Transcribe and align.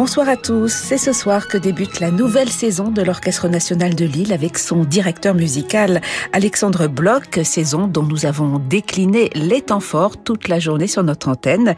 Bonsoir 0.00 0.30
à 0.30 0.36
tous, 0.38 0.72
c'est 0.72 0.96
ce 0.96 1.12
soir 1.12 1.46
que 1.46 1.58
débute 1.58 2.00
la 2.00 2.10
nouvelle 2.10 2.48
saison 2.48 2.90
de 2.90 3.02
l'Orchestre 3.02 3.48
national 3.48 3.94
de 3.94 4.06
Lille 4.06 4.32
avec 4.32 4.56
son 4.56 4.82
directeur 4.82 5.34
musical 5.34 6.00
Alexandre 6.32 6.86
Bloch, 6.86 7.38
saison 7.44 7.86
dont 7.86 8.04
nous 8.04 8.24
avons 8.24 8.58
décliné 8.58 9.28
les 9.34 9.60
temps 9.60 9.78
forts 9.78 10.16
toute 10.16 10.48
la 10.48 10.58
journée 10.58 10.86
sur 10.86 11.02
notre 11.02 11.28
antenne. 11.28 11.74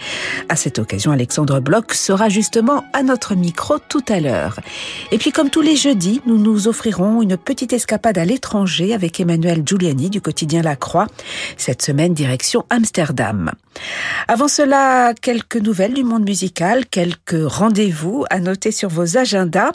À 0.48 0.54
cette 0.54 0.78
occasion, 0.78 1.10
Alexandre 1.10 1.58
Bloch 1.58 1.94
sera 1.94 2.28
justement 2.28 2.84
à 2.92 3.02
notre 3.02 3.34
micro 3.34 3.80
tout 3.80 4.04
à 4.08 4.20
l'heure. 4.20 4.60
Et 5.10 5.18
puis 5.18 5.32
comme 5.32 5.50
tous 5.50 5.60
les 5.60 5.74
jeudis, 5.74 6.22
nous 6.24 6.38
nous 6.38 6.68
offrirons 6.68 7.22
une 7.22 7.36
petite 7.36 7.72
escapade 7.72 8.18
à 8.18 8.24
l'étranger 8.24 8.94
avec 8.94 9.18
Emmanuel 9.18 9.64
Giuliani 9.66 10.10
du 10.10 10.20
quotidien 10.20 10.62
La 10.62 10.76
Croix. 10.76 11.08
Cette 11.56 11.82
semaine, 11.82 12.14
direction 12.14 12.66
Amsterdam. 12.70 13.50
Avant 14.28 14.48
cela, 14.48 15.12
quelques 15.20 15.56
nouvelles 15.56 15.94
du 15.94 16.04
monde 16.04 16.24
musical, 16.24 16.86
quelques 16.86 17.42
rendez-vous 17.42 18.11
à 18.30 18.40
noter 18.40 18.72
sur 18.72 18.88
vos 18.88 19.16
agendas. 19.16 19.72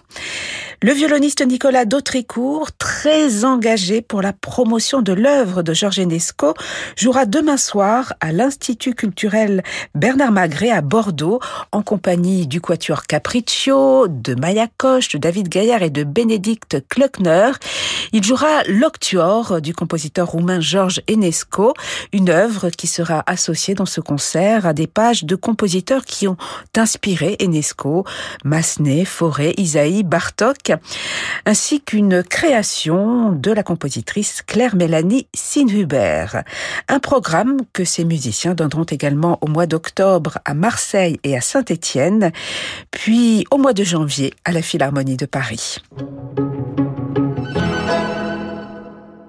Le 0.84 0.92
violoniste 0.92 1.44
Nicolas 1.44 1.86
Dautricourt, 1.86 2.72
très 2.78 3.46
engagé 3.46 4.04
pour 4.04 4.22
la 4.22 4.32
promotion 4.32 5.02
de 5.02 5.12
l'œuvre 5.12 5.64
de 5.64 5.74
Georges 5.74 5.98
Enesco, 5.98 6.54
jouera 6.96 7.26
demain 7.26 7.58
soir 7.58 8.14
à 8.20 8.32
l'Institut 8.32 8.94
culturel 8.94 9.64
Bernard 9.96 10.32
Magret 10.32 10.70
à 10.70 10.82
Bordeaux, 10.82 11.40
en 11.72 11.82
compagnie 11.82 12.46
du 12.46 12.62
quatuor 12.62 13.08
Capriccio, 13.08 14.08
de 14.08 14.36
Maya 14.36 14.68
Koch, 14.78 15.10
de 15.14 15.18
David 15.18 15.50
Gaillard 15.50 15.82
et 15.82 15.90
de 15.90 16.04
Bénédicte 16.04 16.78
Kluckner. 16.90 17.54
Il 18.14 18.24
jouera 18.24 18.64
l'Octuor 18.68 19.62
du 19.62 19.74
compositeur 19.74 20.28
roumain 20.28 20.60
Georges 20.60 21.02
Enesco, 21.10 21.74
une 22.14 22.30
œuvre 22.30 22.70
qui 22.70 22.86
sera 22.86 23.24
associée 23.26 23.74
dans 23.74 23.88
ce 23.88 24.00
concert 24.00 24.68
à 24.68 24.74
des 24.74 24.88
pages 24.88 25.24
de 25.24 25.36
compositeurs 25.36 26.06
qui 26.06 26.28
ont 26.28 26.38
inspiré 26.76 27.36
Enesco, 27.42 28.06
Massenet, 28.44 29.06
Fauré, 29.06 29.54
Isaïe, 29.58 30.04
Bartok, 30.04 30.72
ainsi 31.46 31.82
qu'une 31.82 32.24
création 32.24 33.32
de 33.32 33.52
la 33.52 33.64
compositrice 33.64 34.42
Claire-Mélanie 34.42 35.28
Sinhuber. 35.34 36.44
Un 36.88 37.00
programme 37.00 37.58
que 37.74 37.86
ces 37.86 38.06
musiciens 38.06 38.54
donneront 38.54 38.84
également 38.84 39.38
au 39.42 39.48
mois 39.48 39.66
d'octobre 39.66 40.40
à 40.46 40.54
Marseille 40.54 41.20
et 41.24 41.38
à 41.38 41.42
Saint-Étienne, 41.42 42.32
puis 42.92 43.46
au 43.52 43.58
mois 43.58 43.74
de 43.74 43.84
janvier 43.84 44.34
à 44.46 44.52
la 44.52 44.62
Philharmonie 44.62 45.18
de 45.18 45.26
Paris. 45.26 45.78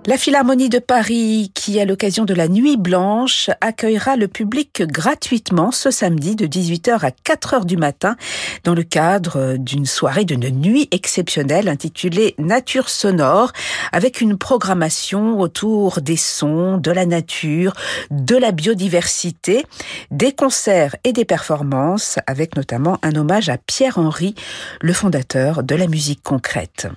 La 0.09 0.17
Philharmonie 0.17 0.71
de 0.71 0.79
Paris, 0.79 1.53
qui 1.53 1.79
à 1.79 1.85
l'occasion 1.85 2.25
de 2.25 2.33
la 2.33 2.49
Nuit 2.49 2.79
Blanche, 2.79 3.51
accueillera 3.61 4.17
le 4.17 4.27
public 4.27 4.83
gratuitement 4.85 5.71
ce 5.71 5.91
samedi 5.91 6.35
de 6.35 6.47
18h 6.47 7.05
à 7.05 7.11
4h 7.11 7.67
du 7.67 7.77
matin 7.77 8.17
dans 8.65 8.73
le 8.73 8.85
cadre 8.85 9.59
d'une 9.59 9.85
soirée 9.85 10.25
d'une 10.25 10.49
nuit 10.49 10.89
exceptionnelle 10.93 11.69
intitulée 11.69 12.35
Nature 12.39 12.89
sonore 12.89 13.53
avec 13.93 14.23
une 14.23 14.39
programmation 14.39 15.39
autour 15.39 16.01
des 16.01 16.17
sons, 16.17 16.79
de 16.79 16.91
la 16.91 17.05
nature, 17.05 17.75
de 18.11 18.37
la 18.37 18.51
biodiversité, 18.51 19.67
des 20.11 20.33
concerts 20.33 20.97
et 21.05 21.13
des 21.13 21.27
performances 21.27 22.19
avec 22.27 22.57
notamment 22.57 22.97
un 23.03 23.15
hommage 23.15 23.51
à 23.51 23.59
Pierre 23.59 23.99
Henry, 23.99 24.35
le 24.81 24.95
fondateur 24.95 25.63
de 25.63 25.75
la 25.75 25.87
musique 25.87 26.23
concrète. 26.23 26.89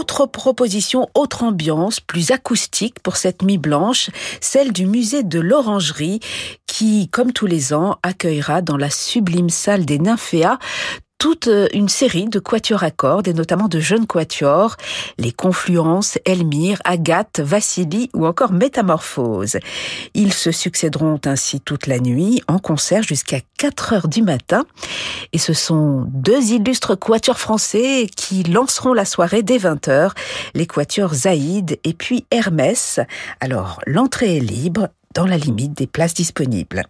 Autre 0.00 0.24
proposition, 0.24 1.10
autre 1.12 1.42
ambiance, 1.44 2.00
plus 2.00 2.30
acoustique 2.30 3.00
pour 3.00 3.18
cette 3.18 3.42
nuit 3.42 3.58
blanche, 3.58 4.08
celle 4.40 4.72
du 4.72 4.86
musée 4.86 5.22
de 5.22 5.38
l'Orangerie, 5.38 6.20
qui, 6.66 7.10
comme 7.10 7.34
tous 7.34 7.44
les 7.44 7.74
ans, 7.74 7.98
accueillera 8.02 8.62
dans 8.62 8.78
la 8.78 8.88
sublime 8.88 9.50
salle 9.50 9.84
des 9.84 9.98
Nymphéas 9.98 10.58
toute 11.20 11.48
euh, 11.48 11.68
une 11.74 11.90
série 11.90 12.24
de 12.24 12.40
quatuors 12.40 12.82
à 12.82 12.90
cordes 12.90 13.28
et 13.28 13.34
notamment 13.34 13.68
de 13.68 13.78
jeunes 13.78 14.06
quatuors, 14.06 14.76
les 15.18 15.32
Confluences, 15.32 16.18
Elmire, 16.24 16.80
Agathe, 16.84 17.40
Vassili 17.40 18.10
ou 18.14 18.26
encore 18.26 18.52
Métamorphose. 18.52 19.58
Ils 20.14 20.32
se 20.32 20.50
succéderont 20.50 21.20
ainsi 21.26 21.60
toute 21.60 21.86
la 21.86 22.00
nuit 22.00 22.42
en 22.48 22.58
concert 22.58 23.02
jusqu'à 23.02 23.40
4 23.58 23.92
heures 23.92 24.08
du 24.08 24.22
matin 24.22 24.64
et 25.34 25.38
ce 25.38 25.52
sont 25.52 26.06
deux 26.08 26.52
illustres 26.52 26.98
quatuors 26.98 27.38
français 27.38 28.08
qui 28.16 28.42
lanceront 28.42 28.94
la 28.94 29.04
soirée 29.04 29.42
dès 29.42 29.58
20 29.58 29.88
heures, 29.88 30.14
les 30.54 30.66
quatuors 30.66 31.12
Zaïd 31.12 31.78
et 31.84 31.92
puis 31.92 32.24
Hermès. 32.30 32.98
Alors 33.40 33.80
l'entrée 33.86 34.38
est 34.38 34.40
libre 34.40 34.88
dans 35.14 35.26
la 35.26 35.36
limite 35.36 35.74
des 35.74 35.86
places 35.86 36.14
disponibles. 36.14 36.84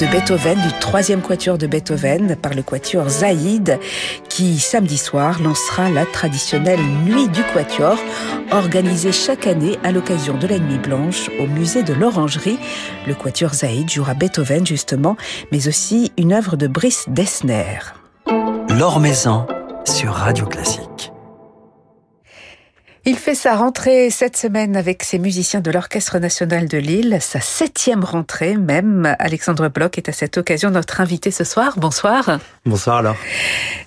De 0.00 0.06
Beethoven, 0.06 0.58
du 0.58 0.72
troisième 0.80 1.20
quatuor 1.20 1.58
de 1.58 1.66
Beethoven 1.66 2.34
par 2.36 2.54
le 2.54 2.62
quatuor 2.62 3.08
Zaïd, 3.08 3.78
qui 4.30 4.58
samedi 4.58 4.96
soir 4.96 5.42
lancera 5.42 5.90
la 5.90 6.06
traditionnelle 6.06 6.80
Nuit 7.04 7.28
du 7.28 7.42
quatuor, 7.52 7.98
organisée 8.50 9.12
chaque 9.12 9.46
année 9.46 9.78
à 9.84 9.92
l'occasion 9.92 10.38
de 10.38 10.46
la 10.46 10.58
Nuit 10.58 10.78
blanche 10.78 11.28
au 11.38 11.46
musée 11.46 11.82
de 11.82 11.92
l'Orangerie. 11.92 12.58
Le 13.06 13.14
quatuor 13.14 13.52
Zaïd 13.52 13.90
jouera 13.90 14.14
Beethoven 14.14 14.66
justement, 14.66 15.16
mais 15.52 15.68
aussi 15.68 16.12
une 16.16 16.32
œuvre 16.32 16.56
de 16.56 16.66
Brice 16.66 17.04
Dessner. 17.08 17.78
L'Or 18.70 19.00
Maison 19.00 19.46
sur 19.84 20.12
Radio 20.12 20.46
Classique. 20.46 21.12
Il 23.06 23.16
fait 23.16 23.34
sa 23.34 23.56
rentrée 23.56 24.10
cette 24.10 24.36
semaine 24.36 24.76
avec 24.76 25.04
ses 25.04 25.18
musiciens 25.18 25.60
de 25.60 25.70
l'Orchestre 25.70 26.18
national 26.18 26.68
de 26.68 26.76
Lille, 26.76 27.16
sa 27.22 27.40
septième 27.40 28.04
rentrée 28.04 28.58
même. 28.58 29.16
Alexandre 29.18 29.68
Bloch 29.68 29.96
est 29.96 30.10
à 30.10 30.12
cette 30.12 30.36
occasion 30.36 30.68
notre 30.68 31.00
invité 31.00 31.30
ce 31.30 31.44
soir. 31.44 31.72
Bonsoir. 31.78 32.38
Bonsoir 32.66 32.98
alors. 32.98 33.16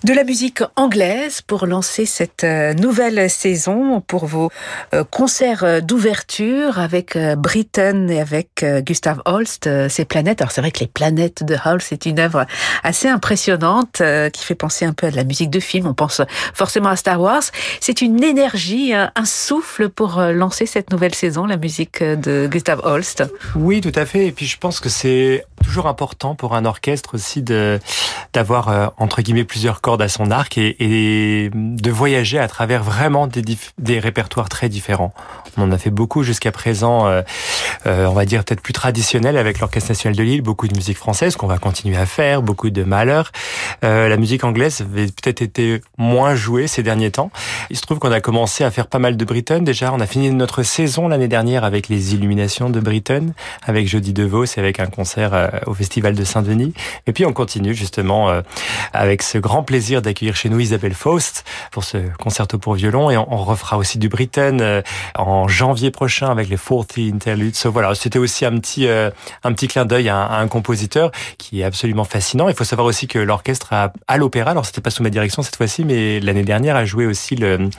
De 0.03 0.13
la 0.13 0.23
musique 0.23 0.63
anglaise 0.75 1.41
pour 1.41 1.67
lancer 1.67 2.07
cette 2.07 2.43
euh, 2.43 2.73
nouvelle 2.73 3.29
saison 3.29 4.01
pour 4.01 4.25
vos 4.25 4.49
euh, 4.95 5.03
concerts 5.03 5.83
d'ouverture 5.83 6.79
avec 6.79 7.15
euh, 7.15 7.35
Britten 7.35 8.09
et 8.09 8.19
avec 8.19 8.65
Gustav 8.83 9.21
Holst, 9.25 9.69
ces 9.89 10.05
planètes. 10.05 10.41
Alors 10.41 10.51
c'est 10.51 10.61
vrai 10.61 10.71
que 10.71 10.79
les 10.79 10.87
planètes 10.87 11.43
de 11.43 11.55
Holst 11.63 11.89
c'est 11.89 12.07
une 12.07 12.19
œuvre 12.19 12.47
assez 12.81 13.07
impressionnante 13.07 14.01
qui 14.33 14.43
fait 14.43 14.55
penser 14.55 14.85
un 14.85 14.93
peu 14.93 15.07
à 15.07 15.11
de 15.11 15.15
la 15.15 15.23
musique 15.23 15.51
de 15.51 15.59
film. 15.59 15.85
On 15.85 15.93
pense 15.93 16.21
forcément 16.55 16.89
à 16.89 16.95
Star 16.95 17.21
Wars. 17.21 17.43
C'est 17.79 18.01
une 18.01 18.23
énergie 18.23 18.93
un 19.15 19.25
souffle 19.25 19.89
pour 19.89 20.19
euh, 20.19 20.31
lancer 20.31 20.65
cette 20.65 20.91
nouvelle 20.91 21.15
saison, 21.15 21.45
la 21.45 21.57
musique 21.57 22.03
de 22.03 22.47
Gustav 22.49 22.81
Holst. 22.83 23.23
Oui, 23.55 23.81
tout 23.81 23.91
à 23.95 24.05
fait. 24.05 24.27
Et 24.27 24.31
puis 24.31 24.45
je 24.45 24.57
pense 24.57 24.79
que 24.79 24.89
c'est 24.89 25.45
toujours 25.63 25.87
important 25.87 26.35
pour 26.35 26.55
un 26.55 26.65
orchestre 26.65 27.15
aussi 27.15 27.41
d'avoir 27.41 28.69
euh, 28.69 28.87
entre 28.97 29.21
guillemets 29.21 29.45
plusieurs 29.45 29.81
cordes 29.81 30.01
à 30.01 30.09
son 30.09 30.29
arc 30.29 30.57
et, 30.57 31.49
de 31.53 31.91
voyager 31.91 32.37
à 32.37 32.47
travers 32.47 32.83
vraiment 32.83 33.27
des, 33.27 33.99
répertoires 33.99 34.49
très 34.49 34.69
différents. 34.69 35.13
On 35.57 35.63
en 35.63 35.71
a 35.71 35.77
fait 35.77 35.89
beaucoup 35.89 36.23
jusqu'à 36.23 36.51
présent, 36.51 37.07
euh, 37.07 37.21
euh, 37.85 38.05
on 38.05 38.13
va 38.13 38.25
dire 38.25 38.43
peut-être 38.43 38.61
plus 38.61 38.73
traditionnel 38.73 39.37
avec 39.37 39.59
l'Orchestre 39.59 39.91
national 39.91 40.15
de 40.15 40.23
Lille, 40.23 40.41
beaucoup 40.41 40.67
de 40.67 40.75
musique 40.75 40.97
française 40.97 41.35
qu'on 41.35 41.47
va 41.47 41.57
continuer 41.57 41.97
à 41.97 42.05
faire, 42.05 42.41
beaucoup 42.41 42.69
de 42.69 42.83
malheurs. 42.83 43.31
Euh, 43.83 44.09
la 44.09 44.17
musique 44.17 44.43
anglaise 44.43 44.81
avait 44.81 45.05
peut-être 45.05 45.41
été 45.41 45.81
moins 45.97 46.35
jouée 46.35 46.67
ces 46.67 46.83
derniers 46.83 47.11
temps. 47.11 47.31
Il 47.69 47.77
se 47.77 47.81
trouve 47.81 47.99
qu'on 47.99 48.11
a 48.11 48.19
commencé 48.19 48.63
à 48.63 48.71
faire 48.71 48.87
pas 48.93 48.99
mal 48.99 49.17
de 49.17 49.25
Britain 49.25 49.63
déjà. 49.63 49.91
On 49.91 49.99
a 49.99 50.05
fini 50.05 50.29
notre 50.29 50.61
saison 50.61 51.07
l'année 51.07 51.27
dernière 51.27 51.63
avec 51.63 51.89
les 51.89 52.13
illuminations 52.13 52.69
de 52.69 52.79
Britain, 52.79 53.29
avec 53.63 53.87
Jody 53.87 54.13
DeVos 54.13 54.45
et 54.45 54.59
avec 54.59 54.79
un 54.79 54.85
concert 54.85 55.33
euh, 55.33 55.47
au 55.65 55.73
Festival 55.73 56.13
de 56.13 56.23
Saint-Denis. 56.23 56.75
Et 57.07 57.11
puis 57.11 57.25
on 57.25 57.33
continue 57.33 57.73
justement 57.73 58.29
euh, 58.29 58.43
avec 58.93 59.23
ce 59.23 59.39
grand 59.39 59.63
plaisir 59.63 60.03
d'accueillir 60.03 60.35
chez 60.35 60.47
nous 60.47 60.59
Isabelle 60.59 60.93
Faust 60.93 61.43
pour 61.71 61.83
ce 61.83 61.97
concerto 62.19 62.59
pour 62.59 62.75
violon 62.75 63.09
et 63.09 63.17
on, 63.17 63.43
refera 63.43 63.79
aussi 63.79 63.97
du 63.97 64.09
Britain 64.09 64.59
euh, 64.59 64.83
en 65.15 65.47
janvier 65.47 65.89
prochain 65.89 66.29
avec 66.29 66.47
les 66.47 66.57
40 66.57 66.99
Interludes. 66.99 67.55
voilà, 67.65 67.95
c'était 67.95 68.19
aussi 68.19 68.45
un 68.45 68.59
petit 68.59 68.87
un 68.87 69.53
petit 69.53 69.67
clin 69.67 69.85
d'œil 69.85 70.09
à, 70.09 70.33
un 70.37 70.47
compositeur 70.47 71.09
qui 71.39 71.61
est 71.61 71.63
absolument 71.63 72.03
fascinant. 72.03 72.47
Il 72.47 72.53
faut 72.53 72.63
savoir 72.63 72.85
aussi 72.85 73.07
que 73.07 73.17
l'orchestre 73.17 73.73
à 73.73 74.17
l'opéra, 74.17 74.51
alors 74.51 74.67
c'était 74.67 74.81
pas 74.81 74.91
sous 74.91 75.01
ma 75.01 75.09
direction 75.09 75.41
cette 75.41 75.55
fois-ci, 75.55 75.83
mais 75.83 76.19
l'année 76.19 76.43
dernière 76.43 76.75
a 76.75 76.85
joué 76.85 77.07
aussi 77.07 77.35
le 77.35 77.69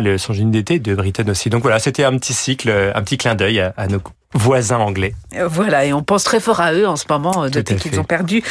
le 0.00 0.18
Son 0.18 0.32
génie 0.32 0.50
d'été 0.50 0.78
de 0.78 0.94
Britain 0.94 1.28
aussi. 1.28 1.50
Donc 1.50 1.62
voilà, 1.62 1.78
c'était 1.78 2.04
un 2.04 2.16
petit 2.18 2.34
cycle, 2.34 2.70
un 2.94 3.02
petit 3.02 3.18
clin 3.18 3.34
d'œil 3.34 3.60
à, 3.60 3.74
à 3.76 3.86
nos 3.86 4.00
voisins 4.36 4.78
anglais. 4.78 5.14
Voilà, 5.46 5.84
et 5.84 5.92
on 5.92 6.02
pense 6.02 6.24
très 6.24 6.40
fort 6.40 6.60
à 6.60 6.72
eux 6.72 6.88
en 6.88 6.96
ce 6.96 7.04
moment, 7.08 7.48
depuis 7.48 7.76
qu'ils 7.76 8.00
ont 8.00 8.04
perdu 8.04 8.42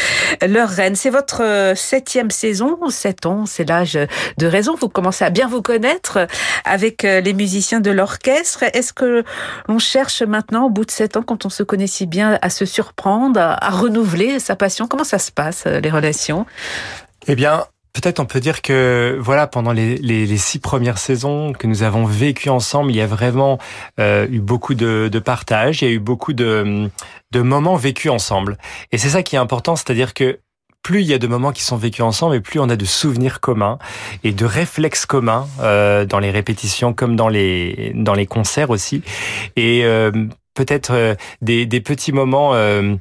leur 0.41 0.69
reine. 0.69 0.95
C'est 0.95 1.09
votre 1.09 1.43
euh, 1.43 1.75
septième 1.75 2.31
saison, 2.31 2.77
sept 2.89 3.25
ans, 3.25 3.45
c'est 3.45 3.67
l'âge 3.67 3.99
de 4.37 4.47
raison. 4.47 4.75
Vous 4.79 4.87
commencez 4.87 5.25
à 5.25 5.29
bien 5.29 5.49
vous 5.49 5.61
connaître 5.61 6.25
avec 6.63 7.03
euh, 7.03 7.19
les 7.19 7.33
musiciens 7.33 7.81
de 7.81 7.91
l'orchestre. 7.91 8.63
Est-ce 8.73 8.93
que 8.93 9.25
l'on 9.67 9.77
cherche 9.77 10.21
maintenant, 10.21 10.67
au 10.67 10.69
bout 10.69 10.85
de 10.85 10.91
sept 10.91 11.17
ans, 11.17 11.21
quand 11.21 11.45
on 11.45 11.49
se 11.49 11.63
connaît 11.63 11.87
si 11.87 12.05
bien, 12.05 12.39
à 12.41 12.49
se 12.49 12.65
surprendre, 12.65 13.41
à 13.41 13.69
renouveler 13.69 14.39
sa 14.39 14.55
passion? 14.55 14.87
Comment 14.87 15.03
ça 15.03 15.19
se 15.19 15.31
passe, 15.33 15.65
euh, 15.67 15.81
les 15.81 15.89
relations? 15.89 16.45
Eh 17.27 17.35
bien, 17.35 17.65
Peut-être 17.93 18.19
on 18.19 18.25
peut 18.25 18.39
dire 18.39 18.63
que 18.63 19.17
voilà 19.19 19.45
pendant 19.45 19.71
les, 19.71 19.97
les, 19.97 20.25
les, 20.25 20.37
six 20.37 20.57
premières 20.57 20.97
saisons 20.97 21.53
que 21.53 21.67
nous 21.67 21.83
avons 21.83 22.05
vécues 22.05 22.49
ensemble, 22.49 22.91
il 22.91 22.97
y 22.97 23.01
a 23.01 23.05
vraiment 23.07 23.59
euh, 23.99 24.25
eu 24.31 24.39
beaucoup 24.39 24.73
de, 24.73 25.09
de 25.11 25.19
partage, 25.19 25.83
il 25.83 25.87
y 25.87 25.91
a 25.91 25.93
eu 25.93 25.99
beaucoup 25.99 26.33
de, 26.33 26.89
de 27.31 27.41
moments 27.41 27.75
vécus 27.75 28.09
ensemble. 28.09 28.57
Et 28.91 28.97
c'est 28.97 29.09
ça 29.09 29.21
qui 29.21 29.35
est 29.35 29.39
important, 29.39 29.75
c'est-à-dire 29.75 30.15
que 30.15 30.39
plus 30.81 31.01
il 31.01 31.07
y 31.07 31.13
a 31.13 31.19
de 31.19 31.27
moments 31.27 31.51
qui 31.51 31.63
sont 31.63 31.77
vécus 31.77 32.01
ensemble 32.03 32.35
et 32.35 32.41
plus 32.41 32.59
on 32.59 32.67
a 32.67 32.75
de 32.75 32.85
souvenirs 32.85 33.39
communs 33.39 33.77
et 34.23 34.33
de 34.33 34.45
réflexes 34.45 35.05
communs 35.05 35.47
euh, 35.61 36.05
dans 36.05 36.19
les 36.19 36.31
répétitions 36.31 36.93
comme 36.93 37.15
dans 37.15 37.29
les 37.29 37.93
dans 37.95 38.15
les 38.15 38.25
concerts 38.25 38.69
aussi 38.69 39.01
et 39.55 39.85
euh, 39.85 40.11
peut-être 40.53 40.91
euh, 40.91 41.15
des, 41.41 41.65
des 41.65 41.81
petits 41.81 42.11
moments 42.11 42.53
euh, 42.53 42.95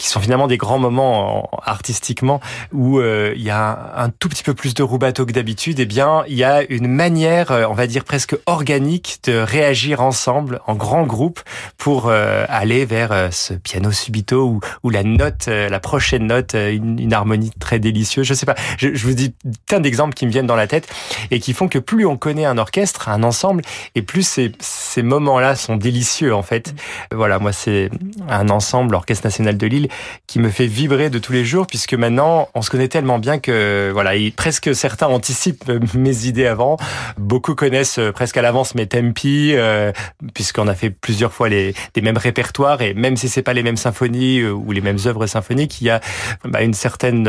qui 0.00 0.08
sont 0.08 0.20
finalement 0.20 0.46
des 0.46 0.56
grands 0.56 0.78
moments 0.78 1.50
artistiquement 1.62 2.40
où 2.72 3.00
euh, 3.00 3.34
il 3.36 3.42
y 3.42 3.50
a 3.50 3.92
un, 3.96 4.08
tout 4.08 4.30
petit 4.30 4.42
peu 4.42 4.54
plus 4.54 4.72
de 4.72 4.82
rubato 4.82 5.26
que 5.26 5.32
d'habitude, 5.32 5.78
eh 5.78 5.84
bien 5.84 6.24
il 6.26 6.36
y 6.36 6.44
a 6.44 6.62
une 6.70 6.88
manière, 6.88 7.50
euh, 7.50 7.66
on 7.68 7.74
va 7.74 7.86
dire 7.86 8.04
presque 8.04 8.34
organique, 8.46 9.18
de 9.24 9.36
réagir 9.36 10.00
ensemble 10.00 10.62
en 10.66 10.74
grand 10.74 11.02
groupe 11.02 11.40
pour 11.76 12.06
euh, 12.08 12.46
aller 12.48 12.86
vers 12.86 13.28
ce 13.30 13.52
piano 13.52 13.92
subito 13.92 14.58
où 14.82 14.90
la 14.90 15.02
note, 15.02 15.48
la 15.48 15.80
prochaine 15.80 16.26
note, 16.26 16.54
une, 16.54 16.98
une, 16.98 17.12
harmonie 17.12 17.50
très 17.60 17.78
délicieuse. 17.78 18.26
Je 18.26 18.32
sais 18.32 18.46
pas, 18.46 18.54
je, 18.78 18.94
je 18.94 19.06
vous 19.06 19.12
dis 19.12 19.34
plein 19.66 19.80
d'exemples 19.80 20.14
qui 20.14 20.24
me 20.24 20.30
viennent 20.30 20.46
dans 20.46 20.56
la 20.56 20.66
tête 20.66 20.88
et 21.30 21.40
qui 21.40 21.52
font 21.52 21.68
que 21.68 21.78
plus 21.78 22.06
on 22.06 22.16
connaît 22.16 22.46
un 22.46 22.56
orchestre, 22.56 23.10
un 23.10 23.22
ensemble, 23.22 23.62
et 23.94 24.00
plus 24.00 24.26
ces, 24.26 24.52
ces 24.60 25.02
moments-là 25.02 25.56
sont 25.56 25.76
délicieux 25.76 26.34
en 26.34 26.42
fait. 26.42 26.74
Voilà, 27.12 27.38
moi 27.38 27.52
c'est 27.52 27.90
un 28.30 28.48
ensemble, 28.48 28.92
l'Orchestre 28.92 29.26
national 29.26 29.58
de 29.58 29.66
Lille 29.66 29.89
qui 30.26 30.38
me 30.38 30.50
fait 30.50 30.66
vibrer 30.66 31.10
de 31.10 31.18
tous 31.18 31.32
les 31.32 31.44
jours 31.44 31.66
puisque 31.66 31.94
maintenant 31.94 32.48
on 32.54 32.62
se 32.62 32.70
connaît 32.70 32.88
tellement 32.88 33.18
bien 33.18 33.38
que 33.38 33.90
voilà, 33.92 34.12
presque 34.36 34.74
certains 34.74 35.06
anticipent 35.06 35.70
mes 35.94 36.26
idées 36.26 36.46
avant. 36.46 36.76
Beaucoup 37.18 37.54
connaissent 37.54 37.98
euh, 37.98 38.12
presque 38.12 38.36
à 38.36 38.42
l'avance 38.42 38.74
mes 38.74 38.86
tempi 38.86 39.52
euh, 39.54 39.92
puisqu'on 40.34 40.68
a 40.68 40.74
fait 40.74 40.90
plusieurs 40.90 41.32
fois 41.32 41.48
les, 41.48 41.74
les 41.94 42.02
mêmes 42.02 42.18
répertoires 42.18 42.82
et 42.82 42.94
même 42.94 43.16
si 43.16 43.28
c'est 43.28 43.42
pas 43.42 43.52
les 43.52 43.62
mêmes 43.62 43.76
symphonies 43.76 44.40
euh, 44.40 44.52
ou 44.52 44.72
les 44.72 44.80
mêmes 44.80 44.98
œuvres 45.06 45.26
symphoniques, 45.26 45.80
il 45.80 45.84
y 45.84 45.90
a 45.90 46.00
bah, 46.44 46.62
une 46.62 46.74
certaine 46.74 47.28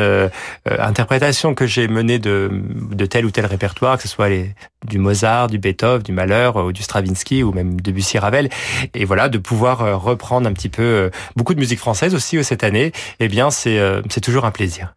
interprétation 0.66 1.54
que 1.54 1.66
j'ai 1.66 1.88
menée 1.88 2.20
de, 2.20 2.50
de 2.52 3.06
tel 3.06 3.26
ou 3.26 3.32
tel 3.32 3.46
répertoire, 3.46 3.98
que 3.98 4.04
ce 4.04 4.10
soit 4.10 4.30
les, 4.30 4.54
du 4.88 5.00
Mozart, 5.00 5.48
du 5.48 5.60
Beethoven, 5.60 6.02
du 6.02 6.12
Mahler 6.12 6.52
ou 6.56 6.72
du 6.72 6.84
Stravinsky 6.84 7.44
ou 7.44 7.52
même 7.52 7.80
de 7.80 7.92
Bussy 7.92 8.18
Ravel. 8.18 8.50
Et 8.94 9.06
voilà, 9.06 9.30
de 9.30 9.38
pouvoir 9.38 10.02
reprendre 10.02 10.48
un 10.48 10.54
petit 10.54 10.70
peu 10.70 11.12
beaucoup 11.36 11.54
de 11.54 11.60
musique 11.60 11.80
française 11.80 12.16
aussi 12.16 12.44
cette 12.44 12.64
année, 12.64 12.92
eh 13.20 13.28
bien 13.28 13.52
c'est 13.52 13.80
c'est 14.10 14.22
toujours 14.22 14.46
un 14.46 14.52
plaisir. 14.52 14.94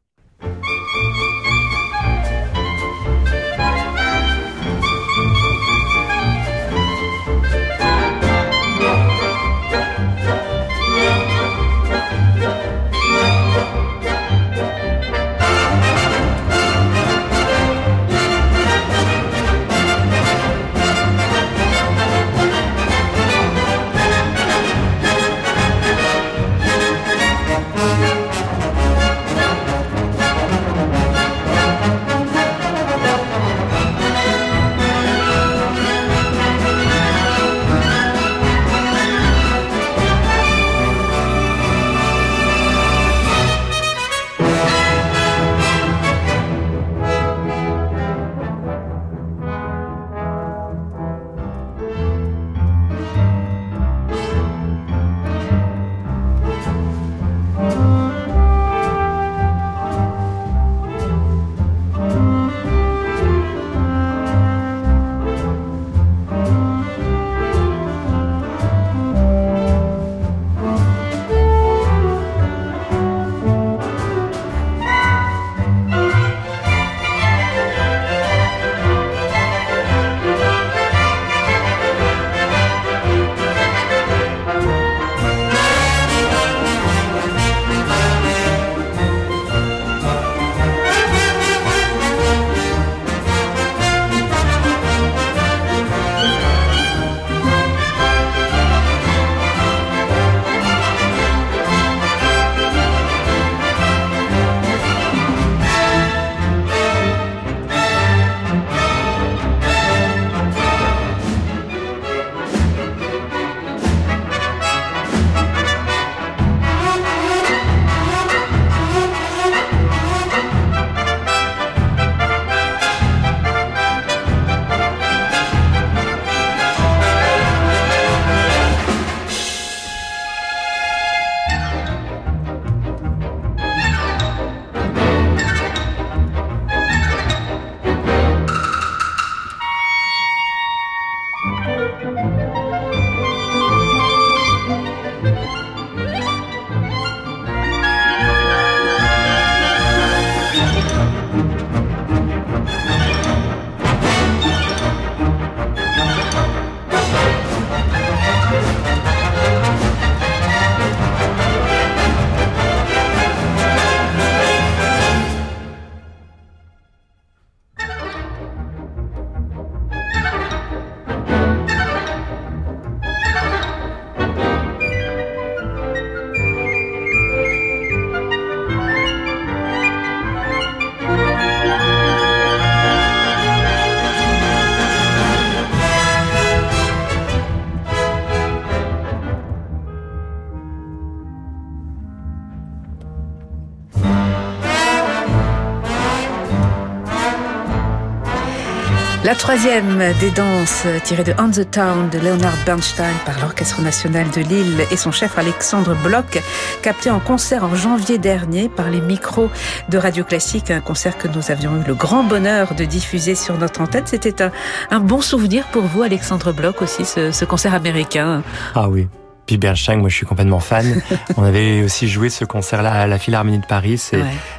La 199.35 199.41
troisième 199.41 200.01
des 200.21 200.31
danses 200.31 200.87
tirée 201.03 201.25
de 201.25 201.35
On 201.39 201.51
the 201.51 201.69
Town 201.69 202.09
de 202.09 202.19
Leonard 202.21 202.55
Bernstein 202.65 203.13
par 203.27 203.41
l'Orchestre 203.41 203.83
national 203.83 204.31
de 204.31 204.41
Lille 204.43 204.87
et 204.93 204.97
son 204.97 205.11
chef 205.11 205.37
Alexandre 205.37 205.97
Bloch, 206.05 206.41
capté 206.83 207.11
en 207.11 207.19
concert 207.19 207.65
en 207.65 207.75
janvier 207.75 208.19
dernier 208.19 208.69
par 208.69 208.91
les 208.91 209.01
micros 209.01 209.51
de 209.89 209.99
Radio 209.99 210.23
Classique, 210.23 210.71
un 210.71 210.81
concert 210.81 211.19
que 211.19 211.27
nous 211.27 211.51
avions 211.51 211.73
eu 211.83 211.85
le 211.85 211.95
grand 211.95 212.23
bonheur 212.23 212.77
de 212.77 212.85
diffuser 212.85 213.35
sur 213.35 213.59
notre 213.59 213.81
antenne. 213.81 214.07
C'était 214.07 214.41
un, 214.41 214.53
un 214.93 215.01
bon 215.01 215.21
souvenir 215.21 215.67
pour 215.73 215.83
vous, 215.83 216.03
Alexandre 216.03 216.53
Bloch, 216.53 216.81
aussi, 216.81 217.05
ce, 217.05 217.33
ce 217.33 217.45
concert 217.45 217.75
américain. 217.75 218.45
Ah 218.77 218.89
oui, 218.89 219.09
puis 219.47 219.59
Bernstein, 219.59 220.01
moi 220.01 220.09
je 220.09 220.17
suis 220.17 220.27
complètement 220.27 220.61
fan. 220.61 221.03
On 221.37 221.43
avait 221.43 221.83
aussi 221.83 222.09
joué 222.09 222.31
ce 222.31 222.45
concert-là 222.45 222.93
à 222.93 223.07
la 223.07 223.19
Philharmonie 223.19 223.59
de 223.59 223.67
Paris. 223.67 224.11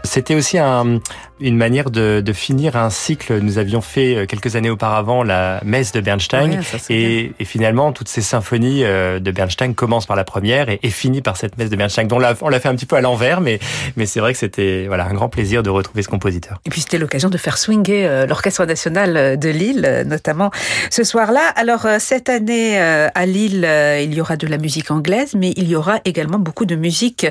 C'était 0.03 0.35
aussi 0.35 0.59
un, 0.59 0.99
une 1.39 1.57
manière 1.57 1.89
de, 1.89 2.21
de, 2.21 2.33
finir 2.33 2.77
un 2.77 2.89
cycle. 2.89 3.39
Nous 3.39 3.57
avions 3.57 3.81
fait 3.81 4.15
euh, 4.15 4.25
quelques 4.25 4.55
années 4.55 4.69
auparavant 4.69 5.21
la 5.23 5.59
messe 5.65 5.91
de 5.91 5.99
Bernstein. 5.99 6.61
et, 6.89 7.33
et, 7.37 7.45
finalement, 7.45 7.91
toutes 7.91 8.07
ces 8.07 8.21
symphonies 8.21 8.83
euh, 8.83 9.19
de 9.19 9.31
Bernstein 9.31 9.73
commencent 9.73 10.05
par 10.05 10.15
la 10.15 10.23
première 10.23 10.69
et, 10.69 10.79
et 10.81 10.89
finissent 10.89 11.21
par 11.21 11.35
cette 11.35 11.57
messe 11.57 11.69
de 11.69 11.75
Bernstein. 11.75 12.05
Donc 12.07 12.21
on 12.41 12.49
l'a 12.49 12.59
fait 12.59 12.69
un 12.69 12.75
petit 12.75 12.85
peu 12.85 12.95
à 12.95 13.01
l'envers, 13.01 13.41
mais, 13.41 13.59
mais 13.97 14.05
c'est 14.05 14.21
vrai 14.21 14.31
que 14.31 14.39
c'était 14.39 14.85
voilà, 14.87 15.05
un 15.05 15.13
grand 15.13 15.27
plaisir 15.27 15.61
de 15.61 15.69
retrouver 15.69 16.03
ce 16.03 16.09
compositeur. 16.09 16.61
Et 16.65 16.69
puis 16.69 16.81
c'était 16.81 16.97
l'occasion 16.97 17.29
de 17.29 17.37
faire 17.37 17.57
swinger 17.57 18.07
euh, 18.07 18.25
l'Orchestre 18.25 18.65
national 18.65 19.37
de 19.37 19.49
Lille, 19.49 20.03
notamment 20.05 20.51
ce 20.89 21.03
soir-là. 21.03 21.49
Alors 21.55 21.85
cette 21.99 22.29
année 22.29 22.77
à 22.79 23.25
Lille, 23.25 23.67
il 24.01 24.13
y 24.13 24.21
aura 24.21 24.37
de 24.37 24.47
la 24.47 24.57
musique 24.57 24.91
anglaise, 24.91 25.33
mais 25.35 25.51
il 25.57 25.67
y 25.67 25.75
aura 25.75 25.99
également 26.05 26.39
beaucoup 26.39 26.65
de 26.65 26.75
musique 26.75 27.27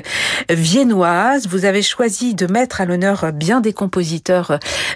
viennoise. 0.49 1.47
Vous 1.47 1.65
avez 1.65 1.81
choisi 1.81 2.35
de 2.35 2.45
mettre 2.47 2.81
à 2.81 2.85
l'honneur 2.85 3.31
bien 3.33 3.61
des 3.61 3.73
compositeurs 3.73 3.94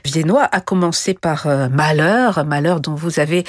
viennois, 0.06 0.48
à 0.52 0.62
commencer 0.62 1.14
par 1.14 1.48
euh, 1.48 1.70
Malheur, 1.70 2.46
Malheur 2.46 2.80
dont 2.80 2.96
vous 2.96 3.20
avez 3.20 3.44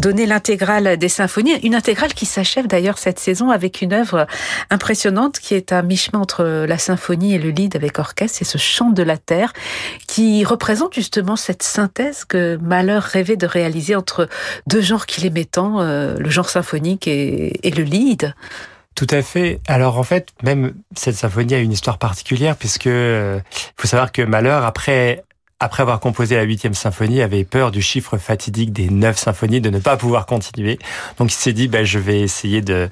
donné 0.00 0.26
l'intégrale 0.26 0.96
des 0.96 1.08
symphonies, 1.08 1.54
une 1.62 1.74
intégrale 1.74 2.14
qui 2.14 2.26
s'achève 2.26 2.66
d'ailleurs 2.66 2.98
cette 2.98 3.18
saison 3.18 3.50
avec 3.50 3.82
une 3.82 3.92
œuvre 3.92 4.26
impressionnante 4.70 5.38
qui 5.38 5.54
est 5.54 5.72
un 5.72 5.82
mi-chemin 5.82 6.20
entre 6.20 6.44
la 6.66 6.78
symphonie 6.78 7.34
et 7.34 7.38
le 7.38 7.50
lead 7.50 7.76
avec 7.76 7.98
orchestre, 7.98 8.38
c'est 8.38 8.44
ce 8.44 8.58
chant 8.58 8.90
de 8.90 9.02
la 9.02 9.18
terre 9.18 9.52
qui 10.06 10.44
représente 10.44 10.94
justement 10.94 11.36
cette 11.36 11.62
synthèse 11.62 12.24
que 12.24 12.58
Malheur 12.62 13.02
rêvait 13.02 13.36
de 13.36 13.46
réaliser 13.46 13.94
entre 13.94 14.28
deux 14.66 14.80
genres 14.80 15.06
qu'il 15.06 15.26
aimait 15.26 15.44
tant, 15.44 15.80
euh, 15.80 16.16
le 16.18 16.30
genre 16.30 16.48
symphonique 16.48 17.06
et, 17.06 17.66
et 17.66 17.70
le 17.70 17.82
lead. 17.82 18.34
Tout 18.94 19.06
à 19.10 19.22
fait. 19.22 19.60
Alors 19.66 19.98
en 19.98 20.02
fait, 20.02 20.28
même 20.42 20.74
cette 20.94 21.16
symphonie 21.16 21.54
a 21.54 21.58
une 21.58 21.72
histoire 21.72 21.98
particulière 21.98 22.56
puisque 22.56 22.86
euh, 22.86 23.40
faut 23.76 23.88
savoir 23.88 24.12
que 24.12 24.22
Malheur, 24.22 24.64
après 24.64 25.24
après 25.62 25.82
avoir 25.82 26.00
composé 26.00 26.34
la 26.34 26.42
huitième 26.42 26.74
symphonie, 26.74 27.22
avait 27.22 27.44
peur 27.44 27.70
du 27.70 27.82
chiffre 27.82 28.18
fatidique 28.18 28.72
des 28.72 28.90
neuf 28.90 29.16
symphonies, 29.16 29.60
de 29.60 29.70
ne 29.70 29.78
pas 29.78 29.96
pouvoir 29.96 30.26
continuer. 30.26 30.80
Donc 31.18 31.32
il 31.32 31.36
s'est 31.36 31.52
dit, 31.52 31.68
ben, 31.68 31.84
je 31.84 32.00
vais 32.00 32.20
essayer 32.20 32.62
de, 32.62 32.90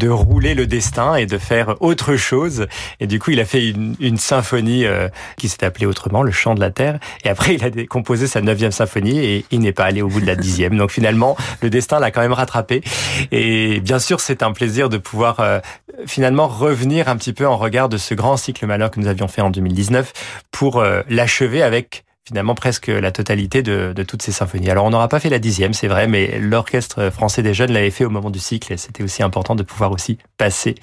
de 0.00 0.08
rouler 0.08 0.54
le 0.54 0.66
destin 0.66 1.14
et 1.14 1.26
de 1.26 1.38
faire 1.38 1.76
autre 1.80 2.16
chose. 2.16 2.66
Et 2.98 3.06
du 3.06 3.20
coup, 3.20 3.30
il 3.30 3.38
a 3.38 3.44
fait 3.44 3.68
une, 3.68 3.94
une 4.00 4.18
symphonie 4.18 4.84
euh, 4.84 5.08
qui 5.36 5.48
s'est 5.48 5.64
appelée 5.64 5.86
autrement, 5.86 6.24
le 6.24 6.32
chant 6.32 6.56
de 6.56 6.60
la 6.60 6.72
terre. 6.72 6.98
Et 7.24 7.28
après, 7.28 7.54
il 7.54 7.64
a 7.64 7.86
composé 7.86 8.26
sa 8.26 8.40
neuvième 8.40 8.72
symphonie 8.72 9.20
et 9.20 9.44
il 9.52 9.60
n'est 9.60 9.72
pas 9.72 9.84
allé 9.84 10.02
au 10.02 10.08
bout 10.08 10.20
de 10.20 10.26
la 10.26 10.34
dixième. 10.34 10.76
Donc 10.76 10.90
finalement, 10.90 11.36
le 11.62 11.70
destin 11.70 12.00
l'a 12.00 12.10
quand 12.10 12.22
même 12.22 12.32
rattrapé. 12.32 12.82
Et 13.30 13.78
bien 13.78 14.00
sûr, 14.00 14.18
c'est 14.18 14.42
un 14.42 14.50
plaisir 14.50 14.88
de 14.88 14.98
pouvoir 14.98 15.38
euh, 15.38 15.60
finalement 16.06 16.48
revenir 16.48 17.08
un 17.08 17.16
petit 17.16 17.32
peu 17.32 17.46
en 17.46 17.56
regard 17.56 17.88
de 17.88 17.96
ce 17.96 18.14
grand 18.14 18.36
cycle 18.36 18.66
malheur 18.66 18.90
que 18.90 18.98
nous 18.98 19.06
avions 19.06 19.28
fait 19.28 19.40
en 19.40 19.50
2019 19.50 20.12
pour 20.50 20.80
euh, 20.80 21.02
l'achever 21.08 21.62
avec 21.62 22.04
finalement 22.28 22.54
presque 22.54 22.88
la 22.88 23.10
totalité 23.10 23.62
de, 23.62 23.94
de, 23.96 24.02
toutes 24.02 24.20
ces 24.20 24.32
symphonies. 24.32 24.68
Alors 24.68 24.84
on 24.84 24.90
n'aura 24.90 25.08
pas 25.08 25.18
fait 25.18 25.30
la 25.30 25.38
dixième, 25.38 25.72
c'est 25.72 25.88
vrai, 25.88 26.06
mais 26.06 26.38
l'orchestre 26.38 27.08
français 27.08 27.42
des 27.42 27.54
jeunes 27.54 27.72
l'avait 27.72 27.90
fait 27.90 28.04
au 28.04 28.10
moment 28.10 28.28
du 28.28 28.38
cycle 28.38 28.70
et 28.70 28.76
c'était 28.76 29.02
aussi 29.02 29.22
important 29.22 29.54
de 29.54 29.62
pouvoir 29.62 29.92
aussi 29.92 30.18
passer 30.36 30.74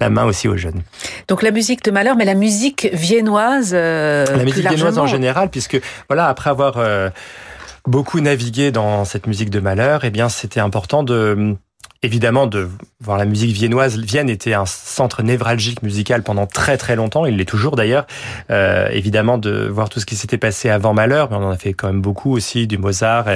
la 0.00 0.08
main 0.08 0.24
aussi 0.24 0.48
aux 0.48 0.56
jeunes. 0.56 0.82
Donc 1.28 1.42
la 1.42 1.50
musique 1.50 1.84
de 1.84 1.90
Malheur, 1.90 2.16
mais 2.16 2.24
la 2.24 2.34
musique 2.34 2.88
viennoise. 2.94 3.72
Euh, 3.74 4.24
la 4.24 4.44
musique 4.44 4.66
viennoise 4.66 4.98
en 4.98 5.06
général, 5.06 5.50
puisque 5.50 5.78
voilà, 6.08 6.28
après 6.28 6.48
avoir 6.48 6.78
euh, 6.78 7.10
beaucoup 7.86 8.20
navigué 8.20 8.72
dans 8.72 9.04
cette 9.04 9.26
musique 9.26 9.50
de 9.50 9.60
Malheur, 9.60 10.06
eh 10.06 10.10
bien 10.10 10.30
c'était 10.30 10.60
important 10.60 11.02
de 11.02 11.54
évidemment 12.04 12.46
de 12.46 12.68
voir 13.00 13.18
la 13.18 13.24
musique 13.24 13.52
viennoise. 13.52 13.98
Vienne 13.98 14.28
était 14.28 14.52
un 14.54 14.66
centre 14.66 15.22
névralgique 15.22 15.82
musical 15.82 16.22
pendant 16.22 16.46
très 16.46 16.76
très 16.76 16.96
longtemps. 16.96 17.24
Il 17.24 17.36
l'est 17.36 17.44
toujours 17.44 17.76
d'ailleurs. 17.76 18.06
Euh, 18.50 18.88
évidemment 18.92 19.38
de 19.38 19.66
voir 19.66 19.88
tout 19.88 20.00
ce 20.00 20.06
qui 20.06 20.14
s'était 20.14 20.38
passé 20.38 20.68
avant 20.68 20.92
Malheur, 20.92 21.30
mais 21.30 21.36
on 21.36 21.44
en 21.44 21.50
a 21.50 21.56
fait 21.56 21.72
quand 21.72 21.86
même 21.86 22.02
beaucoup 22.02 22.32
aussi 22.32 22.66
du 22.66 22.78
Mozart, 22.78 23.26